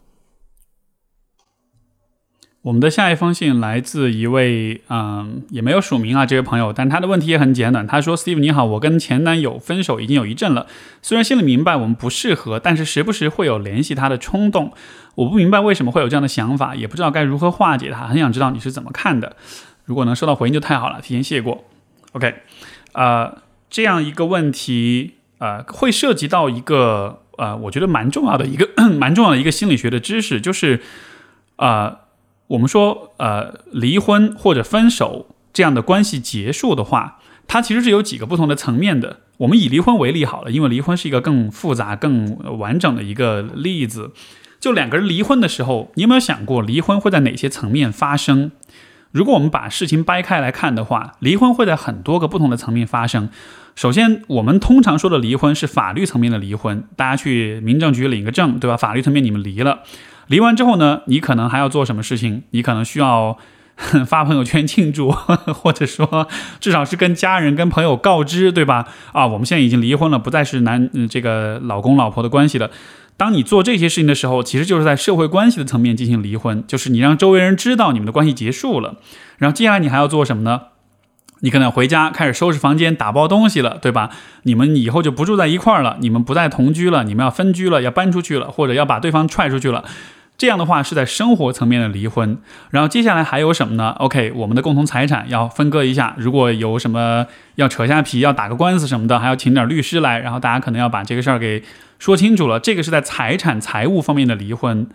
[2.63, 7.87] 我们的下一封信来自一位，嗯，也没有署名啊，这位朋友，但他的问题也很简短。
[7.87, 10.67] 他说：“Steve 你好，我跟前男友分手已经有一阵了，
[11.01, 14.73] 虽然心里明白我们不适合，但是时不时会有联系他的冲动。
[15.15, 18.05] 我不明白为什么会有这样的想法，也不知道该如何化解它。
[18.05, 19.37] 很想知道你是怎么看的。
[19.85, 21.63] 如果能收到回应就太好了，提前谢过。
[22.11, 22.35] OK，
[22.91, 23.37] 呃，
[23.69, 28.67] 这样一个问题，呃，会涉及到一个，呃，我觉得蛮重要的一个
[28.99, 30.81] 蛮重要的一个心理学的知识，就是，
[31.55, 31.99] 呃。
[32.47, 39.17] 我们说，呃，离婚或者分手这样的关系结束的话，它其实是有几个不同的层面的。
[39.37, 44.11] 我们以离婚为例好了，因为离婚是一个更复杂、更完整的一个例子。
[44.59, 48.51] 就两个人离婚的时候，你有没有想过离婚会在哪些层面发生？
[49.11, 53.29] 如果我们把事情掰开来看的话，离婚会在很多个不同的层面发生。
[53.75, 58.75] 首先，我们通常说的离婚是法律层面的离婚，大家去民政局领个证，对吧？
[58.75, 59.83] 法律层面你们离了。
[60.27, 62.43] 离完之后呢，你可能还要做什么事情？
[62.51, 63.37] 你可能需要
[64.05, 65.11] 发朋友圈庆祝，
[65.53, 66.27] 或者说
[66.59, 68.87] 至少是跟家人、跟朋友告知，对吧？
[69.13, 72.69] 啊，我们现在已经离婚了，不再是男这个老公老婆的关系了。
[73.15, 78.97] 当你做这些事情的时候，其实就是在社会关系的层面进行离婚，就是你让周围人知道你们的关系结束了。
[79.37, 80.61] 然后接下来你还要做什么呢？
[81.41, 84.09] 你可能回家开始收拾房间、打包东西了，对吧？
[84.43, 89.83] 你们以后就不住在一块儿了，你们不再同居了，你们要分居了，要搬出去了，或者要把对方踹出去了。
[90.37, 92.37] 这样的话是在生活层面的离婚，
[92.69, 101.63] 然后接下来还有什么呢？OK，我们的共同财产要分割一下，如果有什么要扯下皮、要打个官司什么的，还要请点律师来，然后大家可能要把这个事儿给
[101.97, 102.59] 说清楚了。
[102.59, 104.87] 这个是在财产财务方面的离婚。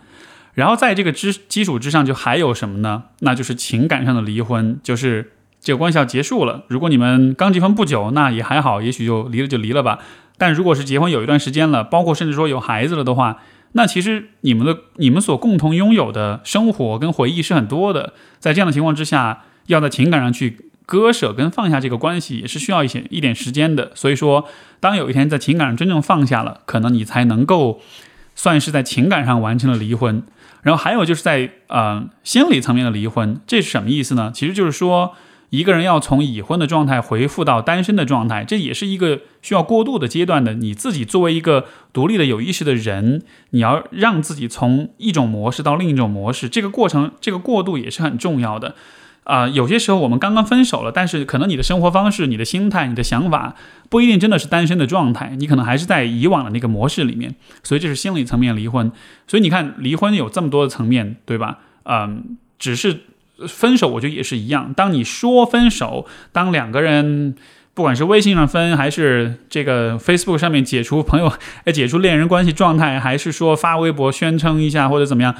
[0.53, 3.03] 然后在这个之基础之上，就还有什么呢？
[3.19, 6.63] 那就是情感上的离婚，就是这个关系要结束了。
[6.67, 9.99] 如果你们刚结婚不久，那也还好，也许就离了就离了吧。
[10.37, 13.39] 但如果是结婚有一段时间了，包括甚至说有孩子了的话，
[13.73, 18.13] 那其实你们的你们所共同拥有的生活跟回忆是很多的。
[18.39, 23.91] 在这样的情况之下，要在情感上去割舍跟放下这个关系，也是需要一些一点时间的。
[23.95, 24.47] 所以说，
[24.79, 27.81] 当有一天在情感上真正放下了，可能你才能够
[28.35, 30.23] 算是在情感上完成了离婚。
[30.61, 34.31] 然后还有就是在呃心理层面的离婚，这是什么意思呢？
[34.33, 35.13] 其实就是说
[35.53, 40.55] 一个人要从已婚的状态回复到单身的状态，这也是一个需要过渡的阶段的。
[40.55, 48.73] 你自己作为一个独立的有意识的人，你要让自己从一种模式到另一种模式，这个过程这个过渡也是很重要的。
[49.25, 53.53] 啊，有些时候我们刚刚分手了，但是可能你的生活方式、你的心态、你的想法
[53.91, 58.91] 不一定真的是单身的状态，你可能还是在以往的那个模式里面，所以这是心理层面离婚。
[59.27, 61.59] 所以你看，离婚有这么多的层面，对吧？
[61.83, 63.01] 嗯，只是
[63.47, 64.73] 分手，我觉得也是一样。
[64.73, 67.35] 当你说分手，当两个人
[67.73, 71.33] 不管是微信上分，还是这个 Facebook 上面解除朋友、
[71.73, 75.35] 解除恋人关系状态，还是说发微博宣称一下或者怎么样。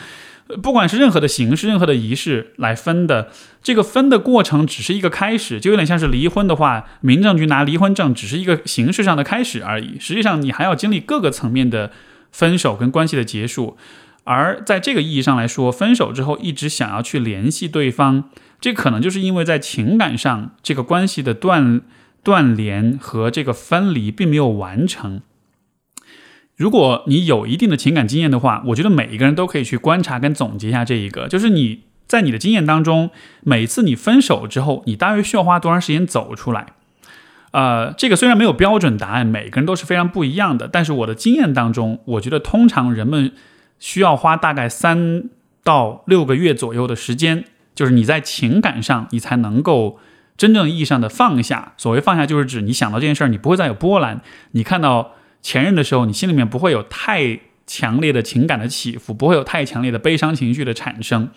[0.62, 3.30] 不管是任何的形式、任何的仪式来分的，
[3.64, 9.98] 这个分的过程只是一个开始，就有点像是离婚的话，民政局拿离婚证只是一个形式上的开始而已。
[10.00, 11.92] 实际上，你还要经历各个层面的
[12.32, 13.78] 分手跟关系的结束。
[14.24, 18.26] 而在这个意义上来说，分手之后一直想要去联系对方，
[18.62, 21.82] 这可能就是因为在情感上这个关系的断
[22.24, 25.22] 断联和这个分离并没有完成。
[26.56, 33.10] 如果你有一定的情感经验的话，我觉得每一个人都可以去观察跟总结一下这一个，就是你在你的经验当中，
[33.42, 36.68] 每次你分手之后，你大约需要花多长时间走出来？
[37.52, 43.32] 呃，这个虽然没有标准答案，每个人都是非常不一样的，但是我的经验当中，我觉得通常人们
[43.80, 45.30] 需要花大概三
[45.64, 50.00] 到六个月左右的时间，就是你在情感上，你才能够
[50.38, 51.74] 真正意义上的放下。
[51.78, 55.16] 所谓放下，就是指你想到这件事儿，你不会再有波澜，你看到。
[55.46, 61.30] 前任的时候，你心里面不会有太强烈的情感的起伏，不会有太强烈的悲伤情绪的产生。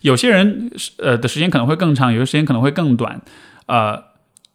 [0.00, 3.22] 有些人呃的时间可能会更长，有些时间可能会更短。
[3.66, 4.06] 呃，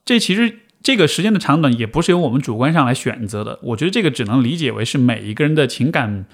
[0.04, 3.58] 这其实这个时间的长短也不是由我们主观上来选择的。
[3.64, 6.26] 我觉得这个只能理解为是每一个人的情感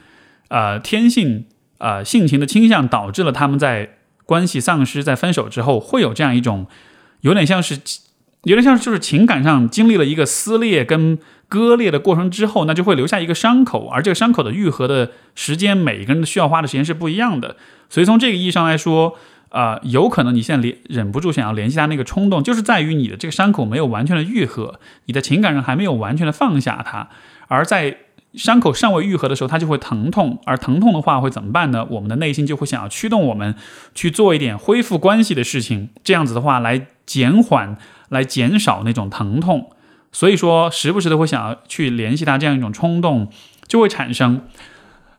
[0.50, 1.46] 呃天性
[1.78, 6.68] 呃性情的倾向导致了他们在关系丧失、在分手之后会有这样一种
[7.22, 7.80] 有点像是
[8.44, 11.20] 有点像就是情感上经历了一个撕裂跟。
[11.48, 17.56] 割裂的过程之后，那就会留下一个伤口，而这个伤口的愈合的时间，每一个人需要花的时间是不一样的。
[17.88, 19.16] 所以从这个意义上来说，
[19.50, 27.10] 啊，有可能你现在联忍不住想要联系他那个冲动，就是在于你的这个伤口没有完全的愈合，你的情感上还没有完全的放下它。
[27.48, 27.96] 而在
[28.38, 31.86] 伤口尚未愈合的时候，它就会疼痛，而疼痛的话会怎么办呢？
[31.90, 33.56] 我们的内心就会想要驱动我们
[33.94, 37.78] 去做一点恢复关系的事情，这样子的话来减缓、
[38.10, 39.72] 来减少那种疼痛。
[40.12, 43.30] 所以说，时不时的会想要去联系他，这样一种冲动
[43.68, 44.42] 就会产生。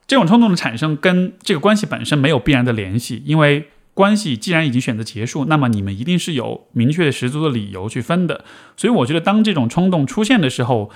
[0.07, 8.45] 这种冲动的产生跟这个关系本身没有必然的联系，因为关系既然已经选择结束，那么你们一定是有明确、十足的理由去分的。
[8.77, 10.91] 所以，我觉得当这种冲动出现的时候，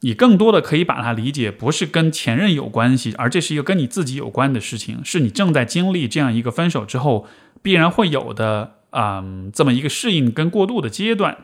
[0.00, 7.26] 你更多的可以把它理解不是跟前任有关系，而这是一个跟你自己有关的事情，是你正在经历这样一个分手之后
[7.62, 11.38] 必然会有的，嗯，这么一个适应跟过渡的阶段。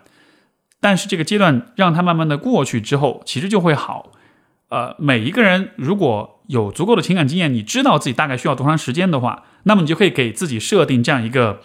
[0.80, 4.12] 但是这个阶段让它慢慢的过去之后，其实就会好。
[4.68, 11.60] 呃，每一个人如果有足够的情感经验，你知道自己大概需要多长时间的话，那么你就可以给自己设定这样一个，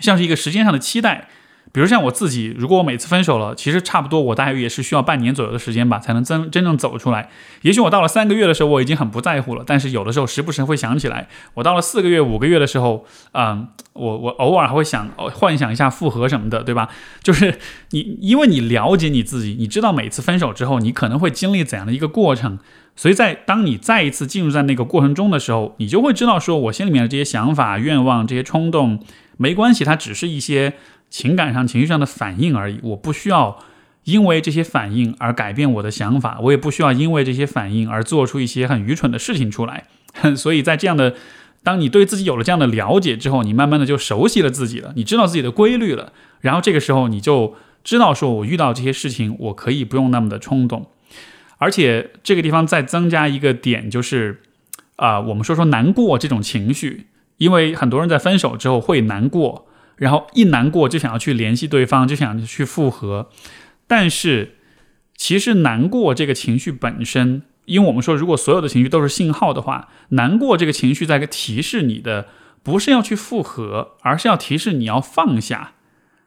[0.00, 1.28] 像是一个时间上的期待。
[1.70, 7.28] 比如像我自己，如果我每次分手了，其实差不多我大约也是需要半年左右的时间吧，才能真真正走出来。
[7.62, 11.28] 也许我到了三个月的时候，我已经很不在乎了，但是有的时候时不时会想起来。
[11.54, 16.88] 我到了四个月、五个月的时候，嗯，我我偶尔还会想幻想一下复合什么的，对吧？
[17.22, 17.58] 就是
[17.90, 22.58] 你因为你了解你自己，你知道每次分手之后你可能会经历怎样的一个过程，
[22.96, 29.04] 所以在当你再一次进入在那个过程中的时候，你就会知道说我心里面的这些想法、愿望、这些冲动
[29.36, 30.74] 没关系，它只是一些。
[31.10, 33.58] 情感上、情绪上的反应而已，我不需要
[34.04, 39.84] 因为这些反应而改变我的想法，我也不需要因为这些反应而做出一些很愚蠢的事情出来。
[40.36, 41.14] 所以在这样的，
[41.62, 50.86] 当你对自己有了这样的了解之后，你慢慢的就熟悉了自己了，你知道自己的规律了，然后这个时候你就知道说，我遇到这些事情，我可以不用那么的冲动。
[51.58, 54.40] 而且这个地方再增加一个点，就是
[54.96, 57.06] 啊，我们说说难过这种情绪，
[57.36, 59.67] 因为很多人在分手之后会难过。
[59.98, 63.30] 然后一难过就想要去联系对方，就想去复合，
[63.86, 64.54] 但是
[65.16, 72.28] 其实难过这个情绪本身，因为我们说，如果所有的情绪都是信号的话，难过这个情绪在提示你的，
[72.62, 75.72] 不是要去复合，而是要提示你要放下。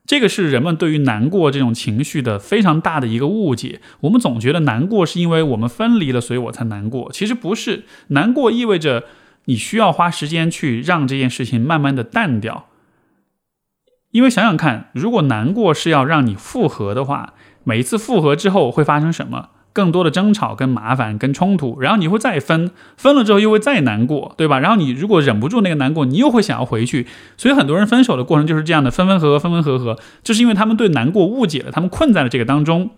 [0.05, 3.79] 这个是人们对于难过这种情绪的非常大的一个误解。
[4.01, 7.09] 我们总觉得难过是因为我们分离了，所以我才难过。
[7.13, 9.05] 其实不是，难过意味着
[9.45, 12.67] 你需要花时间去让这件事情慢慢的淡掉。
[14.11, 17.33] 因为想想看，如果难过是要让你复合的话，
[17.63, 19.49] 每一次复合之后会发生什么？
[19.73, 24.59] 更多的争吵、跟麻烦、跟冲突，然后你会再分，分了之后又会再难过，对吧？
[24.59, 27.07] 然后你如果忍不住那个难过，你又会想要回去。
[27.37, 32.89] 所以很多人分手的过程就是这样的，分分合合，分分合合，就是因为他们对难过误解了，他们困在了这个当中。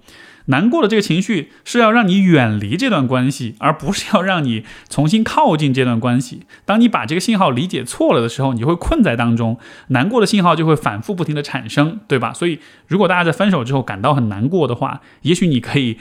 [0.45, 6.41] 难过的这个情绪是要让你远离这段关系，而不是要让你重新靠近这段关系。
[6.65, 12.33] 当你把这个信号理解错了的时候，你会困在当中，难过的信号就会反复不停地产生，对吧？
[12.33, 15.97] 所以如果大家在分手之后感到很难过的话，也许你可以。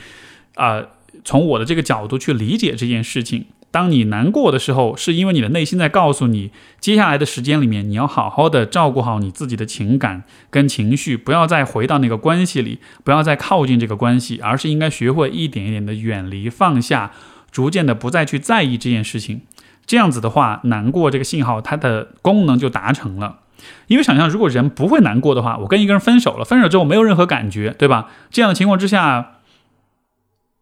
[0.54, 0.82] 啊，
[1.24, 3.46] 从我的这个角度去理解这件事情。
[3.72, 17.12] 当你难过的时候，是因为你的内心在告诉你，接下来的时间里面，你要好好的照顾好你自己的情感跟情绪，不要再回到那个关系里，不要再靠近这个关系，而是应该学会一点一点的远离、放下，
[17.50, 19.40] 逐渐的不再去在意这件事情。
[19.86, 23.38] 这样子的话，难过这个信号它的功能就达成了。
[23.86, 28.10] 因为想象，如果人不会难过的话，我跟一个人分手了，分手之后没有任何感觉，对吧？
[28.30, 29.38] 这样的情况之下。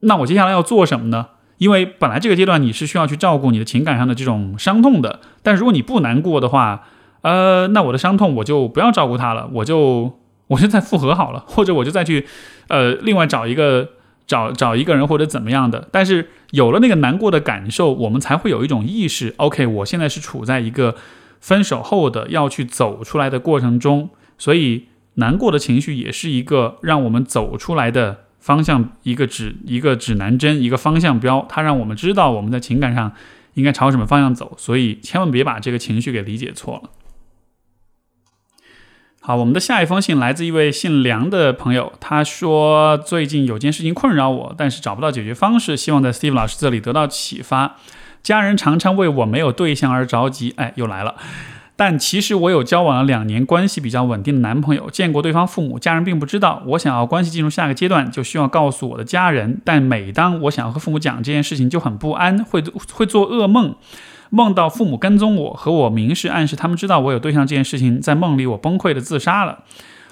[0.02, 1.26] 那我接下来要做什么呢？
[1.61, 6.86] 因为本来这个阶段你是需要去照顾你的情感上的这种伤痛的，但如果你不难过的话，
[7.20, 12.26] 呃，那我的伤痛我就不要照顾它了，我就 我就再复合好了，或者我就再去，
[12.68, 13.90] 呃，另外找一个
[14.26, 15.86] 找找一个人或者怎么样的。
[15.92, 20.94] 但是有了那个难过的感受，我们才会有一种意识，OK，我现在是处在一个
[21.40, 24.08] 分手后的要去走出来的过程中，
[24.38, 24.86] 所以
[25.16, 28.20] 难过的情绪也是一个让我们走出来的。
[28.41, 33.12] 方向一个指一个指南针，一个方向标，它让我们知道我们在情感上
[33.55, 36.91] 应该朝什么方向走，所以千万别把这个情绪给理解错了。
[39.22, 47.76] 好，我们的下一封信来自一位姓梁的朋友，他说最近有件事情困扰我，但是找不到解决方式，希望在 Steve 老师这里得到启发。
[48.22, 51.16] 家人常常为我没有对象而着急，哎，又来了。
[51.81, 56.62] 但其实我有交往了两年、关系比较稳定的男朋友，见过对方父母，家人并不知道。
[56.66, 59.59] 我想要关系进入下个阶段，就需要告诉我的家人。
[59.64, 62.62] 但每当我想要和父母讲这件事情，就很不安，会
[62.93, 63.74] 会做噩梦，
[64.28, 69.61] 梦到父母跟踪我，和我明示暗示他们知道我有对象这件事情，在梦里我崩溃的自杀了。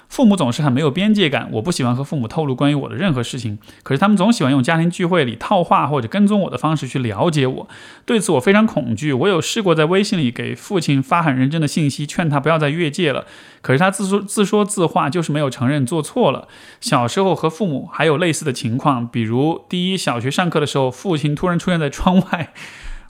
[0.08, 7.68] 父母总是很没有边界感，我不喜欢和父母透露关于我的任何事情，可是他们总喜欢用家庭聚会里套话或者跟踪我的方式去了解我，
[8.06, 9.12] 对此我非常恐惧。
[9.12, 13.26] 我有试过在微信里给父亲发很认真的信息，劝他不要再越界了，
[13.60, 16.48] 可是他自说自说自话，就是没有承认做错了。
[16.80, 22.52] 小时候和父母还有类似的情况，比如第一小学上课的时候，父亲突然出现在窗外。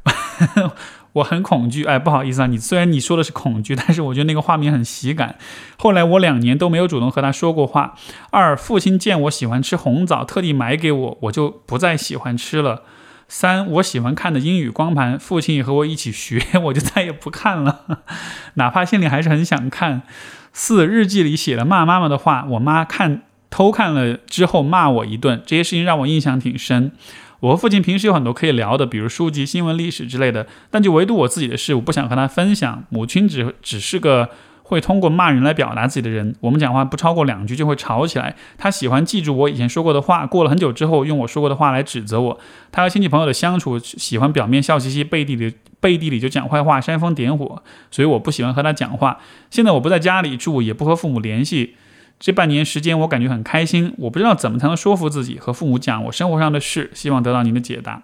[1.14, 5.36] 我很恐惧，哎，不好意思啊，你虽然你说的是恐惧，但是我觉得那个画面很喜感。
[5.76, 7.94] 后来我两年都没有主动和他说过话。
[8.30, 12.82] 二，父亲见我喜欢吃红枣，特地买给我，我就不再喜欢吃了。
[13.26, 17.84] 三，我喜欢看的英语光盘，父亲也和我一起学， 我就再也不看了，
[18.54, 20.02] 哪怕心里还是很想看。
[20.52, 26.92] 四，日记里写了骂妈妈的话，我妈看偷看了之后骂我一顿，这些事情让我印象挺深。
[27.40, 32.84] 我和父亲平时有很多可以聊的，比如书籍、新闻、历史之类的，但就唯独我自己的事，我不想和他分享。
[32.88, 34.28] 母亲只只是个
[34.64, 38.34] 会通过骂人来表达自己的人，我们讲话不超过两句就会吵起来。
[38.56, 42.40] 他喜欢记住我以前说过的话，过了很久之后用我说过的话来指责我。
[42.72, 49.18] 他和亲戚朋友的相处，喜欢表面笑嘻嘻，背地里背地里就讲坏话，煽风点火，所以我不喜欢和他讲话。
[49.48, 51.76] 现在我不在家里住，也不和父母联系。
[52.20, 53.94] 这半年时间，我感觉很开心。
[53.98, 58.02] 我不知道怎么才能说服自己和父母讲我生活上的事，希望得到您的解答。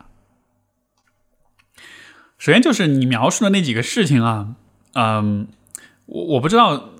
[2.39, 4.55] 首先就是你描述的那几个事情啊，
[4.93, 5.49] 嗯，
[6.07, 6.91] 我我不知道，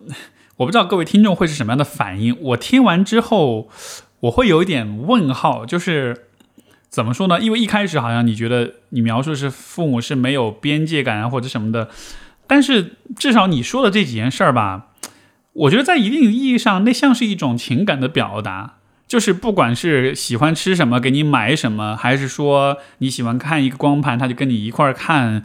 [0.57, 2.37] 我不知道各位听众会是什么样的反应。
[2.41, 3.69] 我听完之后，
[4.21, 6.29] 我会有一点问号，就是
[6.89, 7.41] 怎么说呢？
[7.41, 11.91] 因为一开始好像你觉得你描述是父母是没有边界感啊或者什么的，
[12.47, 14.89] 但是至少你说的这几件事儿吧。
[15.55, 18.75] 我觉得在一定意义上，那像是一种情感的表达，
[19.07, 25.45] 就是不管是喜欢吃什么，给你买什么，还是说你喜欢看一个光盘，他就跟你一块儿看。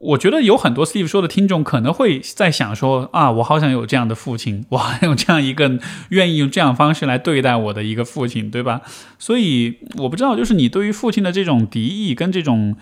[0.00, 5.78] 我觉得有很多 Steve 说的听众可能会在想说啊，我好想有这样的父亲，我还有这样一个
[6.10, 8.82] 愿意用这样方式来对待我的一个父亲，对吧？
[9.18, 12.76] 所以我不知道，就是你对于父亲的这种敌意跟这种。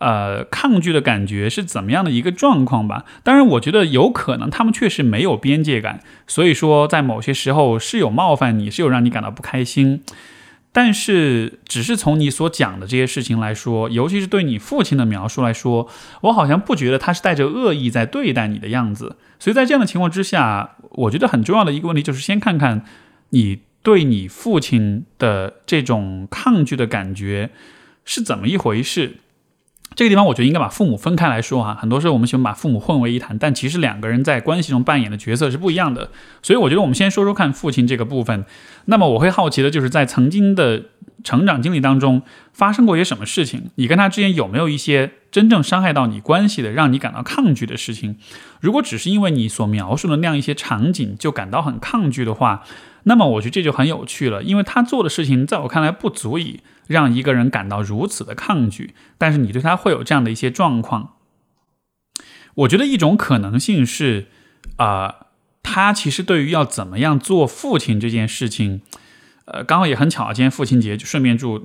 [0.00, 3.04] 呃，抗拒的感觉是怎么样的一个状况吧？
[3.22, 10.02] 当然，我觉得有可能他们确实没有边界感，所以说在某些时候是有冒犯你，是有让你感到不开心。
[10.72, 15.88] 但是，只是从你所讲的这些事情来说，尤其是对你父亲的描述来说，
[16.22, 19.16] 我好像不觉得他是带着恶意在对待你的样子。
[19.38, 22.84] 所以在这样的情况之下，我觉得很重要的一个问题就是先看看
[23.30, 27.50] 你对你父亲的这种抗拒的感觉
[28.04, 29.16] 是怎么一回事。
[29.94, 36.10] 这个地方我觉得应该把父母分开来说哈，很多时候我们喜欢把父母混为一谈，但其实两个人在关系中扮演的角色是不一样的。
[36.42, 38.44] 所以我觉得我们先说说看父亲这个部分。
[38.86, 40.84] 那么我会好奇的就是在曾经的
[41.22, 48.16] 成长经历当中发生过一些什么事情，你跟他之间有没有一些真正伤害到你关系的，让你感到抗拒的事情？
[48.60, 52.64] 如果只是因为你所描述的那样一些场景就感到很抗拒的话，
[53.04, 56.60] 那么我觉得这就很有趣了，因为他做的事情在我看来不足以。
[56.86, 61.12] 让一个人感到如此的抗拒，但是你对他会有这样的一些状况。
[62.52, 64.26] 我觉得一种可能性是，
[64.74, 65.14] 啊，
[65.62, 68.82] 他其实对于要怎么样做父亲这件事情，
[69.52, 71.62] 呃，刚好也很巧，今天父亲节，就顺便祝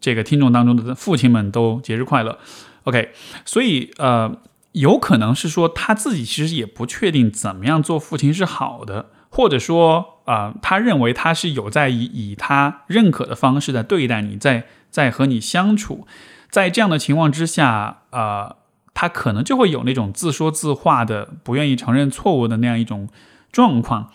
[0.00, 2.38] 这个听众当中的父亲们都节日快乐。
[2.84, 3.10] OK，
[3.44, 4.36] 所以呃，
[4.72, 9.10] 有可能是说他自己其实也不确定怎么样做父亲是好的。
[9.34, 16.06] 或者说，啊，他认为他是有在以以他认可的方式在对待你，在在和你相处，
[16.50, 18.56] 在这样的情况之下，啊，
[18.92, 23.08] 他可能就会有那种自说自话的、不愿意承认错误的那样一种
[23.50, 24.12] 状况。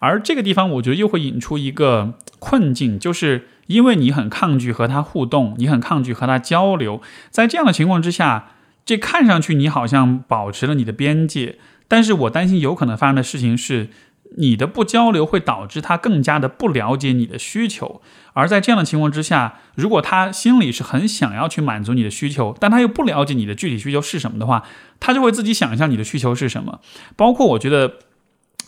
[0.00, 8.52] 而这个地方，我觉得又会引出一个困境，就是因为你很抗拒和他互动，你很抗拒和他交流，在这样的情况之下，
[8.84, 13.90] 这看上去你好像保持了你的边界，但是我担心有可能发生的事情是。
[14.36, 18.00] 你的不交流会导致他更加的不了解你的需求，
[18.32, 24.62] 而在这样的情况之下，如果他心里是很想要去满足你的需求，但他又不了解你的具体需求是什么的话，
[25.00, 26.78] 他就会自己想象你的需求是什么。
[27.16, 27.94] 包括我觉得，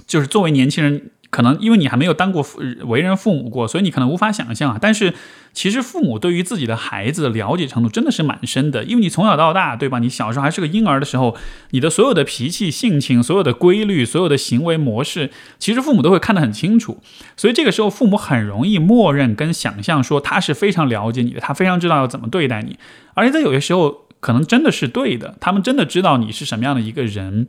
[0.04, 1.12] 就是作为年轻人。
[1.32, 2.46] 可能因为你还没有当过
[2.84, 4.78] 为人父母过，所以你可能无法想象啊。
[4.78, 5.14] 但是
[5.54, 9.98] 其实父母对于自己的孩子的了解程度真的是蛮深的，因为你从小到大，对吧？
[9.98, 11.34] 你小时候还是个婴儿的时候，
[11.70, 17.00] 你的所有的脾气、性情、所有的规律、所有的行为模式，其实父母都会看得很清楚。
[17.34, 22.78] 所以这个时候，父母很容易默认跟想象说他是非常了解你的，他非常知道要怎么对待你，
[23.14, 27.48] 而且在有些时候可能真的是对的，他们真的知道你是什么样的一个人。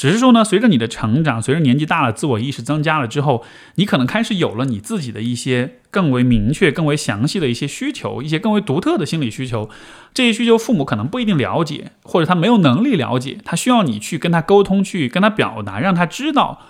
[0.00, 3.44] 只是说呢，随着你的成长，随着年纪大了，自我意识增加了之后，
[3.74, 9.68] 你可能开始有了你自己的一些更为明确、更为详细的一些需求，一些更为独特的心理需求。
[10.14, 16.62] 这些需求父母可能不一定了解，或者他没有能力了解，他需要你去跟他沟通，去跟他表达，让他知道，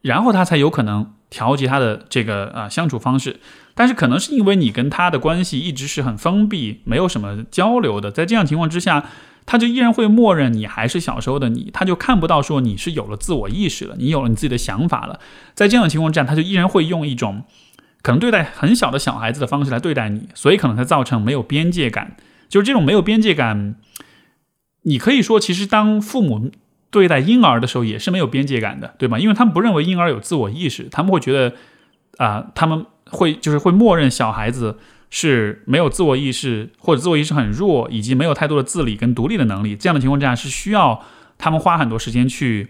[0.00, 3.40] 然后他才有可能调节他的这个啊相处方式。
[3.74, 9.04] 但是可能是因为你跟他的关系一直是很封闭，没有什么交流的，在这样情况之下。
[9.46, 15.18] 他就依然会默认你还是小时候的你，他就看不到说你是有了自我意识了，你有了你自己的想法了。
[15.54, 17.42] 在这样的情况之下，他就依然会用一种
[18.02, 22.16] 可能对待很小的小孩子的方式来对待你，所以可能才造成没有边界感。
[22.48, 23.74] 就是这种没有边界感，
[24.82, 26.50] 你可以说，其实当父母
[26.90, 29.18] 对待婴儿的时候也是没有边界感的，对吧？
[29.18, 31.54] 因为他们不认为婴儿有自我意识，他们会觉得
[32.18, 34.78] 啊，他们会就是会默认小孩子。
[35.10, 39.74] 是没有自我意识，或者自我意识很弱，以及没有太多的自理跟独立的能力。
[39.76, 41.04] 这样的情况之下，是需要
[41.36, 42.68] 他们花很多时间去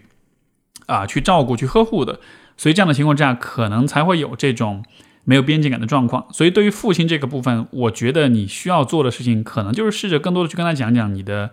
[0.87, 2.19] 啊去照顾、去呵护的。
[2.57, 4.83] 所以这样的情况之下，可能才会有这种
[5.23, 6.27] 没有边界感的状况。
[6.31, 11.51] 所以对于父亲这个部分，我觉得你需要做的事情，可能就是试着更多的去跟他讲讲你的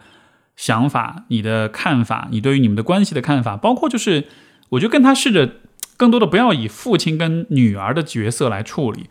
[0.56, 4.24] 想法、你的看法、你对于你们的关系的看法，包括就是
[4.70, 5.56] 我就跟他试着
[5.96, 9.06] 更多的不要以父亲跟女儿的角色来处理。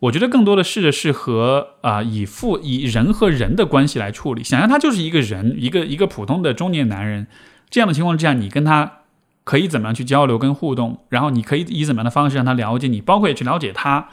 [0.00, 7.26] 我觉得更多的试着是和啊以父以人和人的关系来处理，想象他就是一个人，一个一个普通的中年男人，
[7.68, 8.92] 这样的情况之下，你跟他
[9.42, 14.08] 可以怎么样去交流跟互动，然后你可以以怎么样的方式让他了解你，包括也去了解他，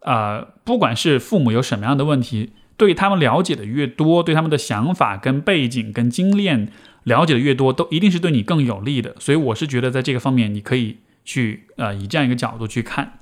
[0.00, 6.72] 啊，不管是父母有什么样的问题，对他们了解的越多，对他们的想法跟背景跟经验
[7.04, 9.14] 了解的越多，都一定是对你更有利的。
[9.18, 13.17] 所以我是觉得在这个方面，你可以去呃以这样一个角度去看。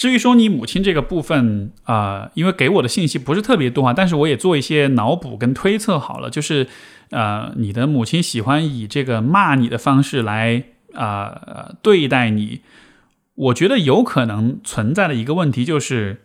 [0.00, 6.68] 至于说你母亲这个部分啊，因为给我的信息不是特别多啊，但是我也做一些脑补跟推测好了，就是
[7.10, 12.62] 呃，你的母亲喜欢以这个骂你的方式来啊对待你，
[13.34, 16.22] 我觉得有可能存在的一个问题就是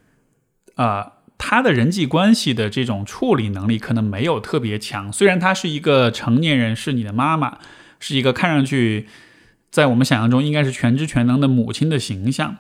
[0.75, 7.57] 啊，他的人际关系的这种处理能力可能没有特别强，虽然他是一个成年人，是你的妈妈，
[7.99, 9.07] 是一个看上去
[9.69, 12.55] 在我们想象中应该是全知全能的母亲的形象。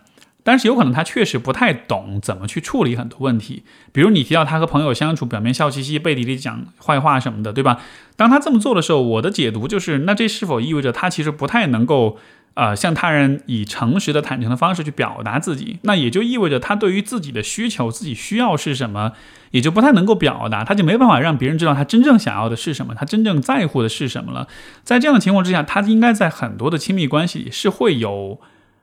[0.45, 7.81] 但是有可能他确实不太懂怎么去处理很多问题，比如你提到他和朋友相处，表面笑嘻嘻，背地里讲坏话什么的，对吧？
[8.15, 12.19] 当他这么做的时候，我的解读就是，那这是否意味着他其实不太能够
[12.53, 19.11] 呃，向他人以诚实的、坦诚的方式去表达自己，那也就意味着他对于自己的需求、自己需要是什么，
[19.51, 24.47] 也就不太能够表达，他就没办法让别人知道他真正想要的是什么，他真正在乎的是什么了。
[24.83, 28.39] 在这样的情况之下，他应该在很多的亲密关系里是会有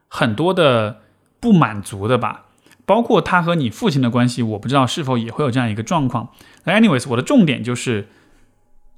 [0.09, 1.02] 很多的
[1.43, 2.45] 不满足的吧？
[2.87, 6.29] 包括他和你父亲的关系，我不知道是否也会有这样一个状况。
[6.65, 8.09] Anyways，我的重点就是，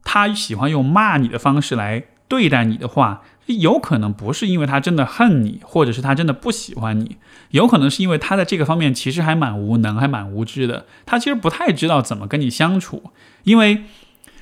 [0.05, 3.23] 他喜欢用骂你的方式来对待你的话。
[3.47, 7.19] 有可能不是因为他真的恨你，或者是他真的不喜欢你，
[7.51, 10.87] 有可能是因为他在这个方面其实还蛮无能，还蛮无知的。
[11.05, 13.85] 他其实不太知道怎么跟你相处，因为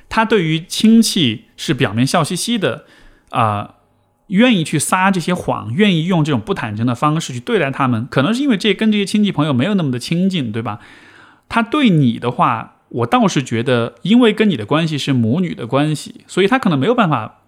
[0.07, 2.85] 他对于亲戚是表面笑嘻嘻的，
[3.31, 3.73] 啊，
[4.33, 8.07] 愿意去撒这些谎，愿意用这种不坦诚的方式去对待他们。
[8.09, 10.79] 可能是因为这跟这些亲戚朋友没有那么的亲近，对吧？
[11.49, 17.39] 他对你的话，我倒是觉得，因为跟你的关系是母女的关系，所以他可能没有办法。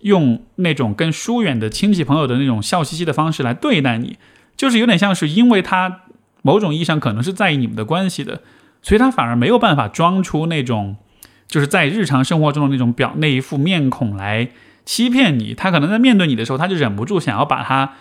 [0.00, 4.16] 用那种跟疏远的亲戚朋友的那种笑嘻嘻的方式来对待你，
[4.56, 6.00] 就是有点像是因为他
[6.40, 8.40] 某种意义上可能是在意你们的关系的，
[8.80, 10.96] 所以他反而没有办法装出那种
[11.46, 14.48] 就是在日常生活中的那种表那一副面孔来
[14.84, 15.54] 欺骗你。
[15.54, 17.94] 他可能在面对你的时候，他就忍不住想要把他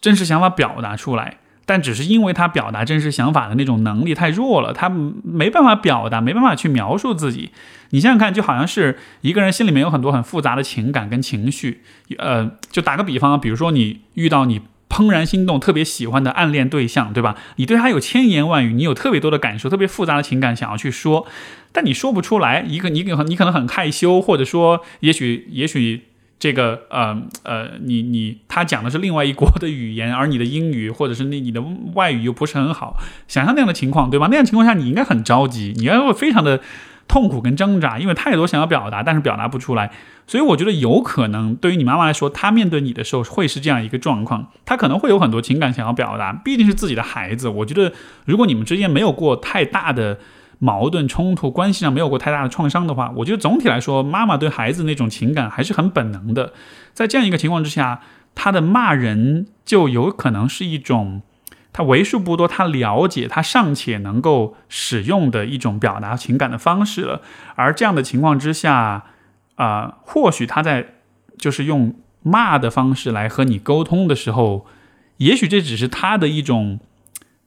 [0.00, 1.38] 真实想法表达出来。
[1.66, 7.52] 但只是因为他表达真实想法的那种能力太弱了，他没办法表达，没办法去描述自己。
[7.88, 11.82] 你想想看，就好像是一个人心里面有很多很复杂的情感跟情绪。
[12.18, 14.60] 呃，就打个比方，比如说你遇到你
[14.90, 17.34] 怦然心动、特别喜欢的暗恋对象，对吧？
[17.56, 21.26] 你对他有千言万语，你有特别多的感受、特别复杂的情感想要去说，
[21.72, 22.60] 但你说不出来。
[22.68, 26.02] 一个你可你可能很害羞，或者说也许也许。
[26.44, 31.64] 这个呃呃，你你他讲的是另外一国的语言，而你的英语或者是你你的
[31.94, 34.28] 外语又不是很好，想象那样的情况，对吧？
[34.30, 36.60] 那样情况下你应该很着急，你应该会非常的
[37.08, 39.90] 痛苦跟挣扎，因为太多想要表达，但是表达不出来。
[40.26, 47.48] 所以我觉得有可能对于你妈妈来说，她面对你的时候会是这样一个状况，她可能会有很多情感想要表达，毕竟是自己的孩子。
[47.48, 47.90] 我觉得
[48.26, 50.18] 如果你们之间没有过太大的。
[50.58, 56.52] 矛盾冲突关系上没有过太大的创伤的话，我觉得总体来说，妈妈对孩子那种情感还是很本能的。
[56.92, 58.00] 在这样一个情况之下，
[58.34, 61.22] 他的骂人就有可能是一种
[61.72, 67.20] 他为数不多他了解他尚且能够使用的一种表达情感的方式了。
[67.56, 69.04] 而这样的情况之下，
[69.56, 70.94] 啊，或许他在
[71.36, 74.66] 就是用骂的方式来和你沟通的时候，
[75.18, 76.80] 也许这只是他的一种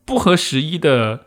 [0.05, 1.21] 不合时宜的，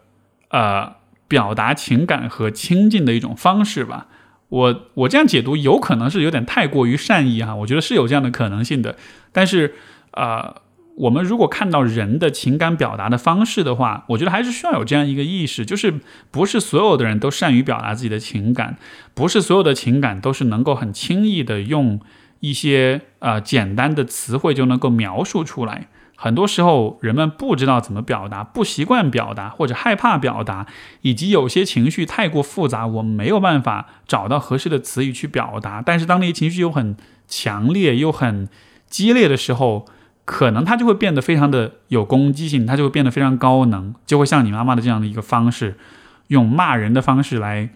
[0.51, 1.00] 呃。
[1.31, 4.09] 表达情感和亲近的一种方式吧，
[4.49, 8.97] 我我这样解读有可能是有点太过于善意哈，我觉得是有这样的可能性的。
[9.31, 9.75] 但是，
[10.11, 10.57] 呃，
[10.97, 16.01] 我们如果看到人的情感表达的方式的话，我觉得还是需要有这样一个意识，就是
[16.33, 18.77] 不是所有的人都善于表达自己的情感，
[19.15, 22.01] 不是所有的情感都是能够很轻易的用
[22.41, 25.87] 一些呃简单的词汇就能够描述出来。
[26.23, 30.67] 很多时候，人们不知道怎么表达，不习惯表达，或者害怕表达，
[31.01, 35.81] 以及有些情绪太过复杂，我们没有办法找到合适的词语去表达。
[35.81, 36.95] 但是，当那些情绪又很
[37.27, 38.51] 强烈又很
[38.87, 39.87] 激烈的时候，
[40.27, 45.79] 可能它就会变得非常的有攻击性，它就会变得非常高能，就会像你妈妈的这样的一个方式，
[46.27, 47.71] 用骂人的方式来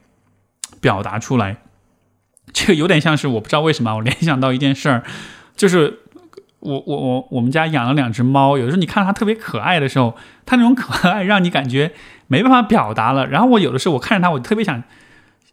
[0.82, 1.56] 表达出来。
[2.52, 5.02] 这个有点像是我不知道为什么，我联想到一件事儿，
[5.56, 6.00] 就是。
[6.64, 11.92] 我我我我们家养了两只猫，有的时候你看它特别可爱的时候，它那种可爱让你感觉
[12.26, 13.26] 没办法表达了。
[13.26, 14.82] 然后我有的时候我看着它，我特别想，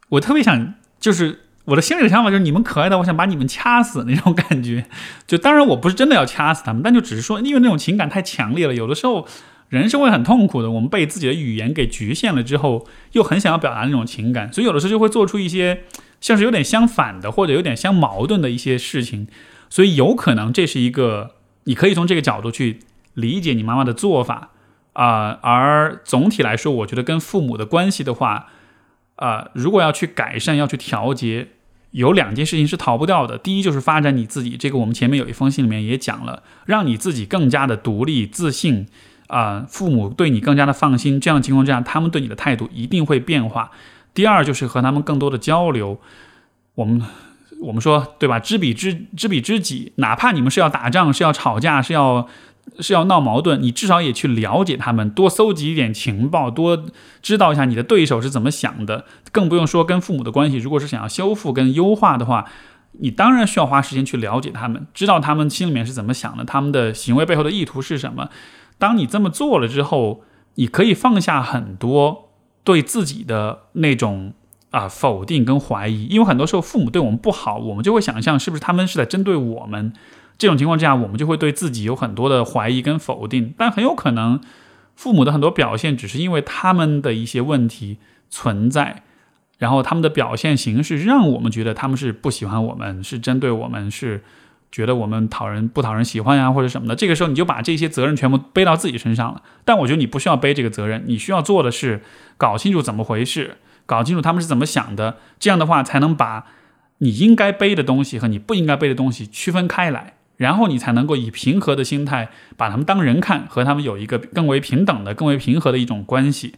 [0.09, 4.85] 我特别想，就是我的心里的想法就是你们可爱的，我想把你们掐死那种感觉。
[5.27, 9.27] 就当然我不是真的要掐死它们，但就只是说，因为那种情感太强烈了，有的时候
[9.67, 10.71] 人是会很痛苦的。
[10.71, 15.81] 我们被自己的语言给局限了之后，又很想要表达那种情感，所以有的时候就会做出一些
[16.21, 19.27] 像是有点相反的，或者有点相矛盾的一些事情。
[19.71, 22.81] 所以有可能这是一个，你可以从这个角度去
[23.13, 24.49] 理解你妈妈的做法
[24.91, 25.39] 啊。
[25.41, 28.47] 而总体来说，我觉得跟父母的关系的话，
[29.15, 31.47] 啊，如果要去改善、要去调节，
[31.91, 33.37] 有两件事情是逃不掉的。
[33.37, 38.87] 第一就是发展你自己，这个我们前面有一封信里面也讲了，让你自己更加的独立、自信
[39.27, 41.17] 啊，父母对你更加的放心。
[41.21, 43.71] 这样的情况之下，他们对你的态度一定会变化。
[44.13, 45.97] 第二就是和他们更多的交流，
[46.75, 47.01] 我们。
[47.61, 48.39] 我们说对吧？
[48.39, 52.27] 知彼知知彼知己，哪怕你们是要打仗、是要吵架、是要
[52.79, 56.85] 是要闹矛盾，你至少也去了解他们，多搜集一点情报，多
[57.21, 59.05] 知道一下你的对手是怎么想的。
[59.31, 62.49] 更不用说跟父母的关系，如果是想要修复跟优化的话，
[62.93, 68.29] 你当然需要花时间去了解他们，知道他们心里面是怎么想的，他们的行为背后的意图是什么。
[68.79, 70.23] 当你这么做了之后，
[70.55, 72.29] 你可以放下很多
[72.63, 74.33] 对自己的那种。
[74.71, 79.93] 啊，否定跟怀疑，因为很多时候父母对我们不好，我们就会想象是不是他们是在针对我们。
[80.37, 83.53] 这种情况之下，我们就会对自己有很多的怀疑跟否定。
[83.55, 84.41] 但很有可能，
[84.95, 87.97] 父母的很多表现只是因为他们的一些问题
[88.29, 89.03] 存在，
[89.59, 94.23] 然后他们的表现形式让我们觉得他们是不喜欢我们，是针对我们，是
[94.71, 96.95] 觉得我们讨人不讨人喜欢呀，或者什么的。
[96.95, 99.43] 这个时候，你就把这些责任全部背到自己身上了。
[99.63, 102.01] 但我觉得你不需要背这个责任，你需要做的是
[102.37, 103.57] 搞清楚怎么回事。
[103.85, 106.45] 搞清楚他们是怎么想的，这样的话才能把
[106.99, 116.55] 你应该背的东西和你不应该背的东西区分开来，然后你才能够以平和的心态把他们当人看，和他们有一个更为平等的、更为平和的一种关系。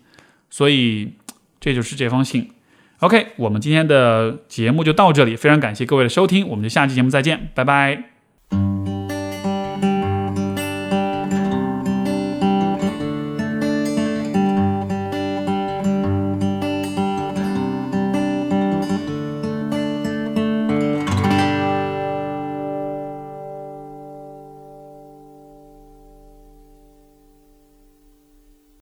[0.50, 1.14] 所以
[1.60, 2.52] 这就是这封信。
[3.00, 8.13] OK，我们今天的节目就到这里，非常感谢各位的收听，我们就下期节目再见，拜拜。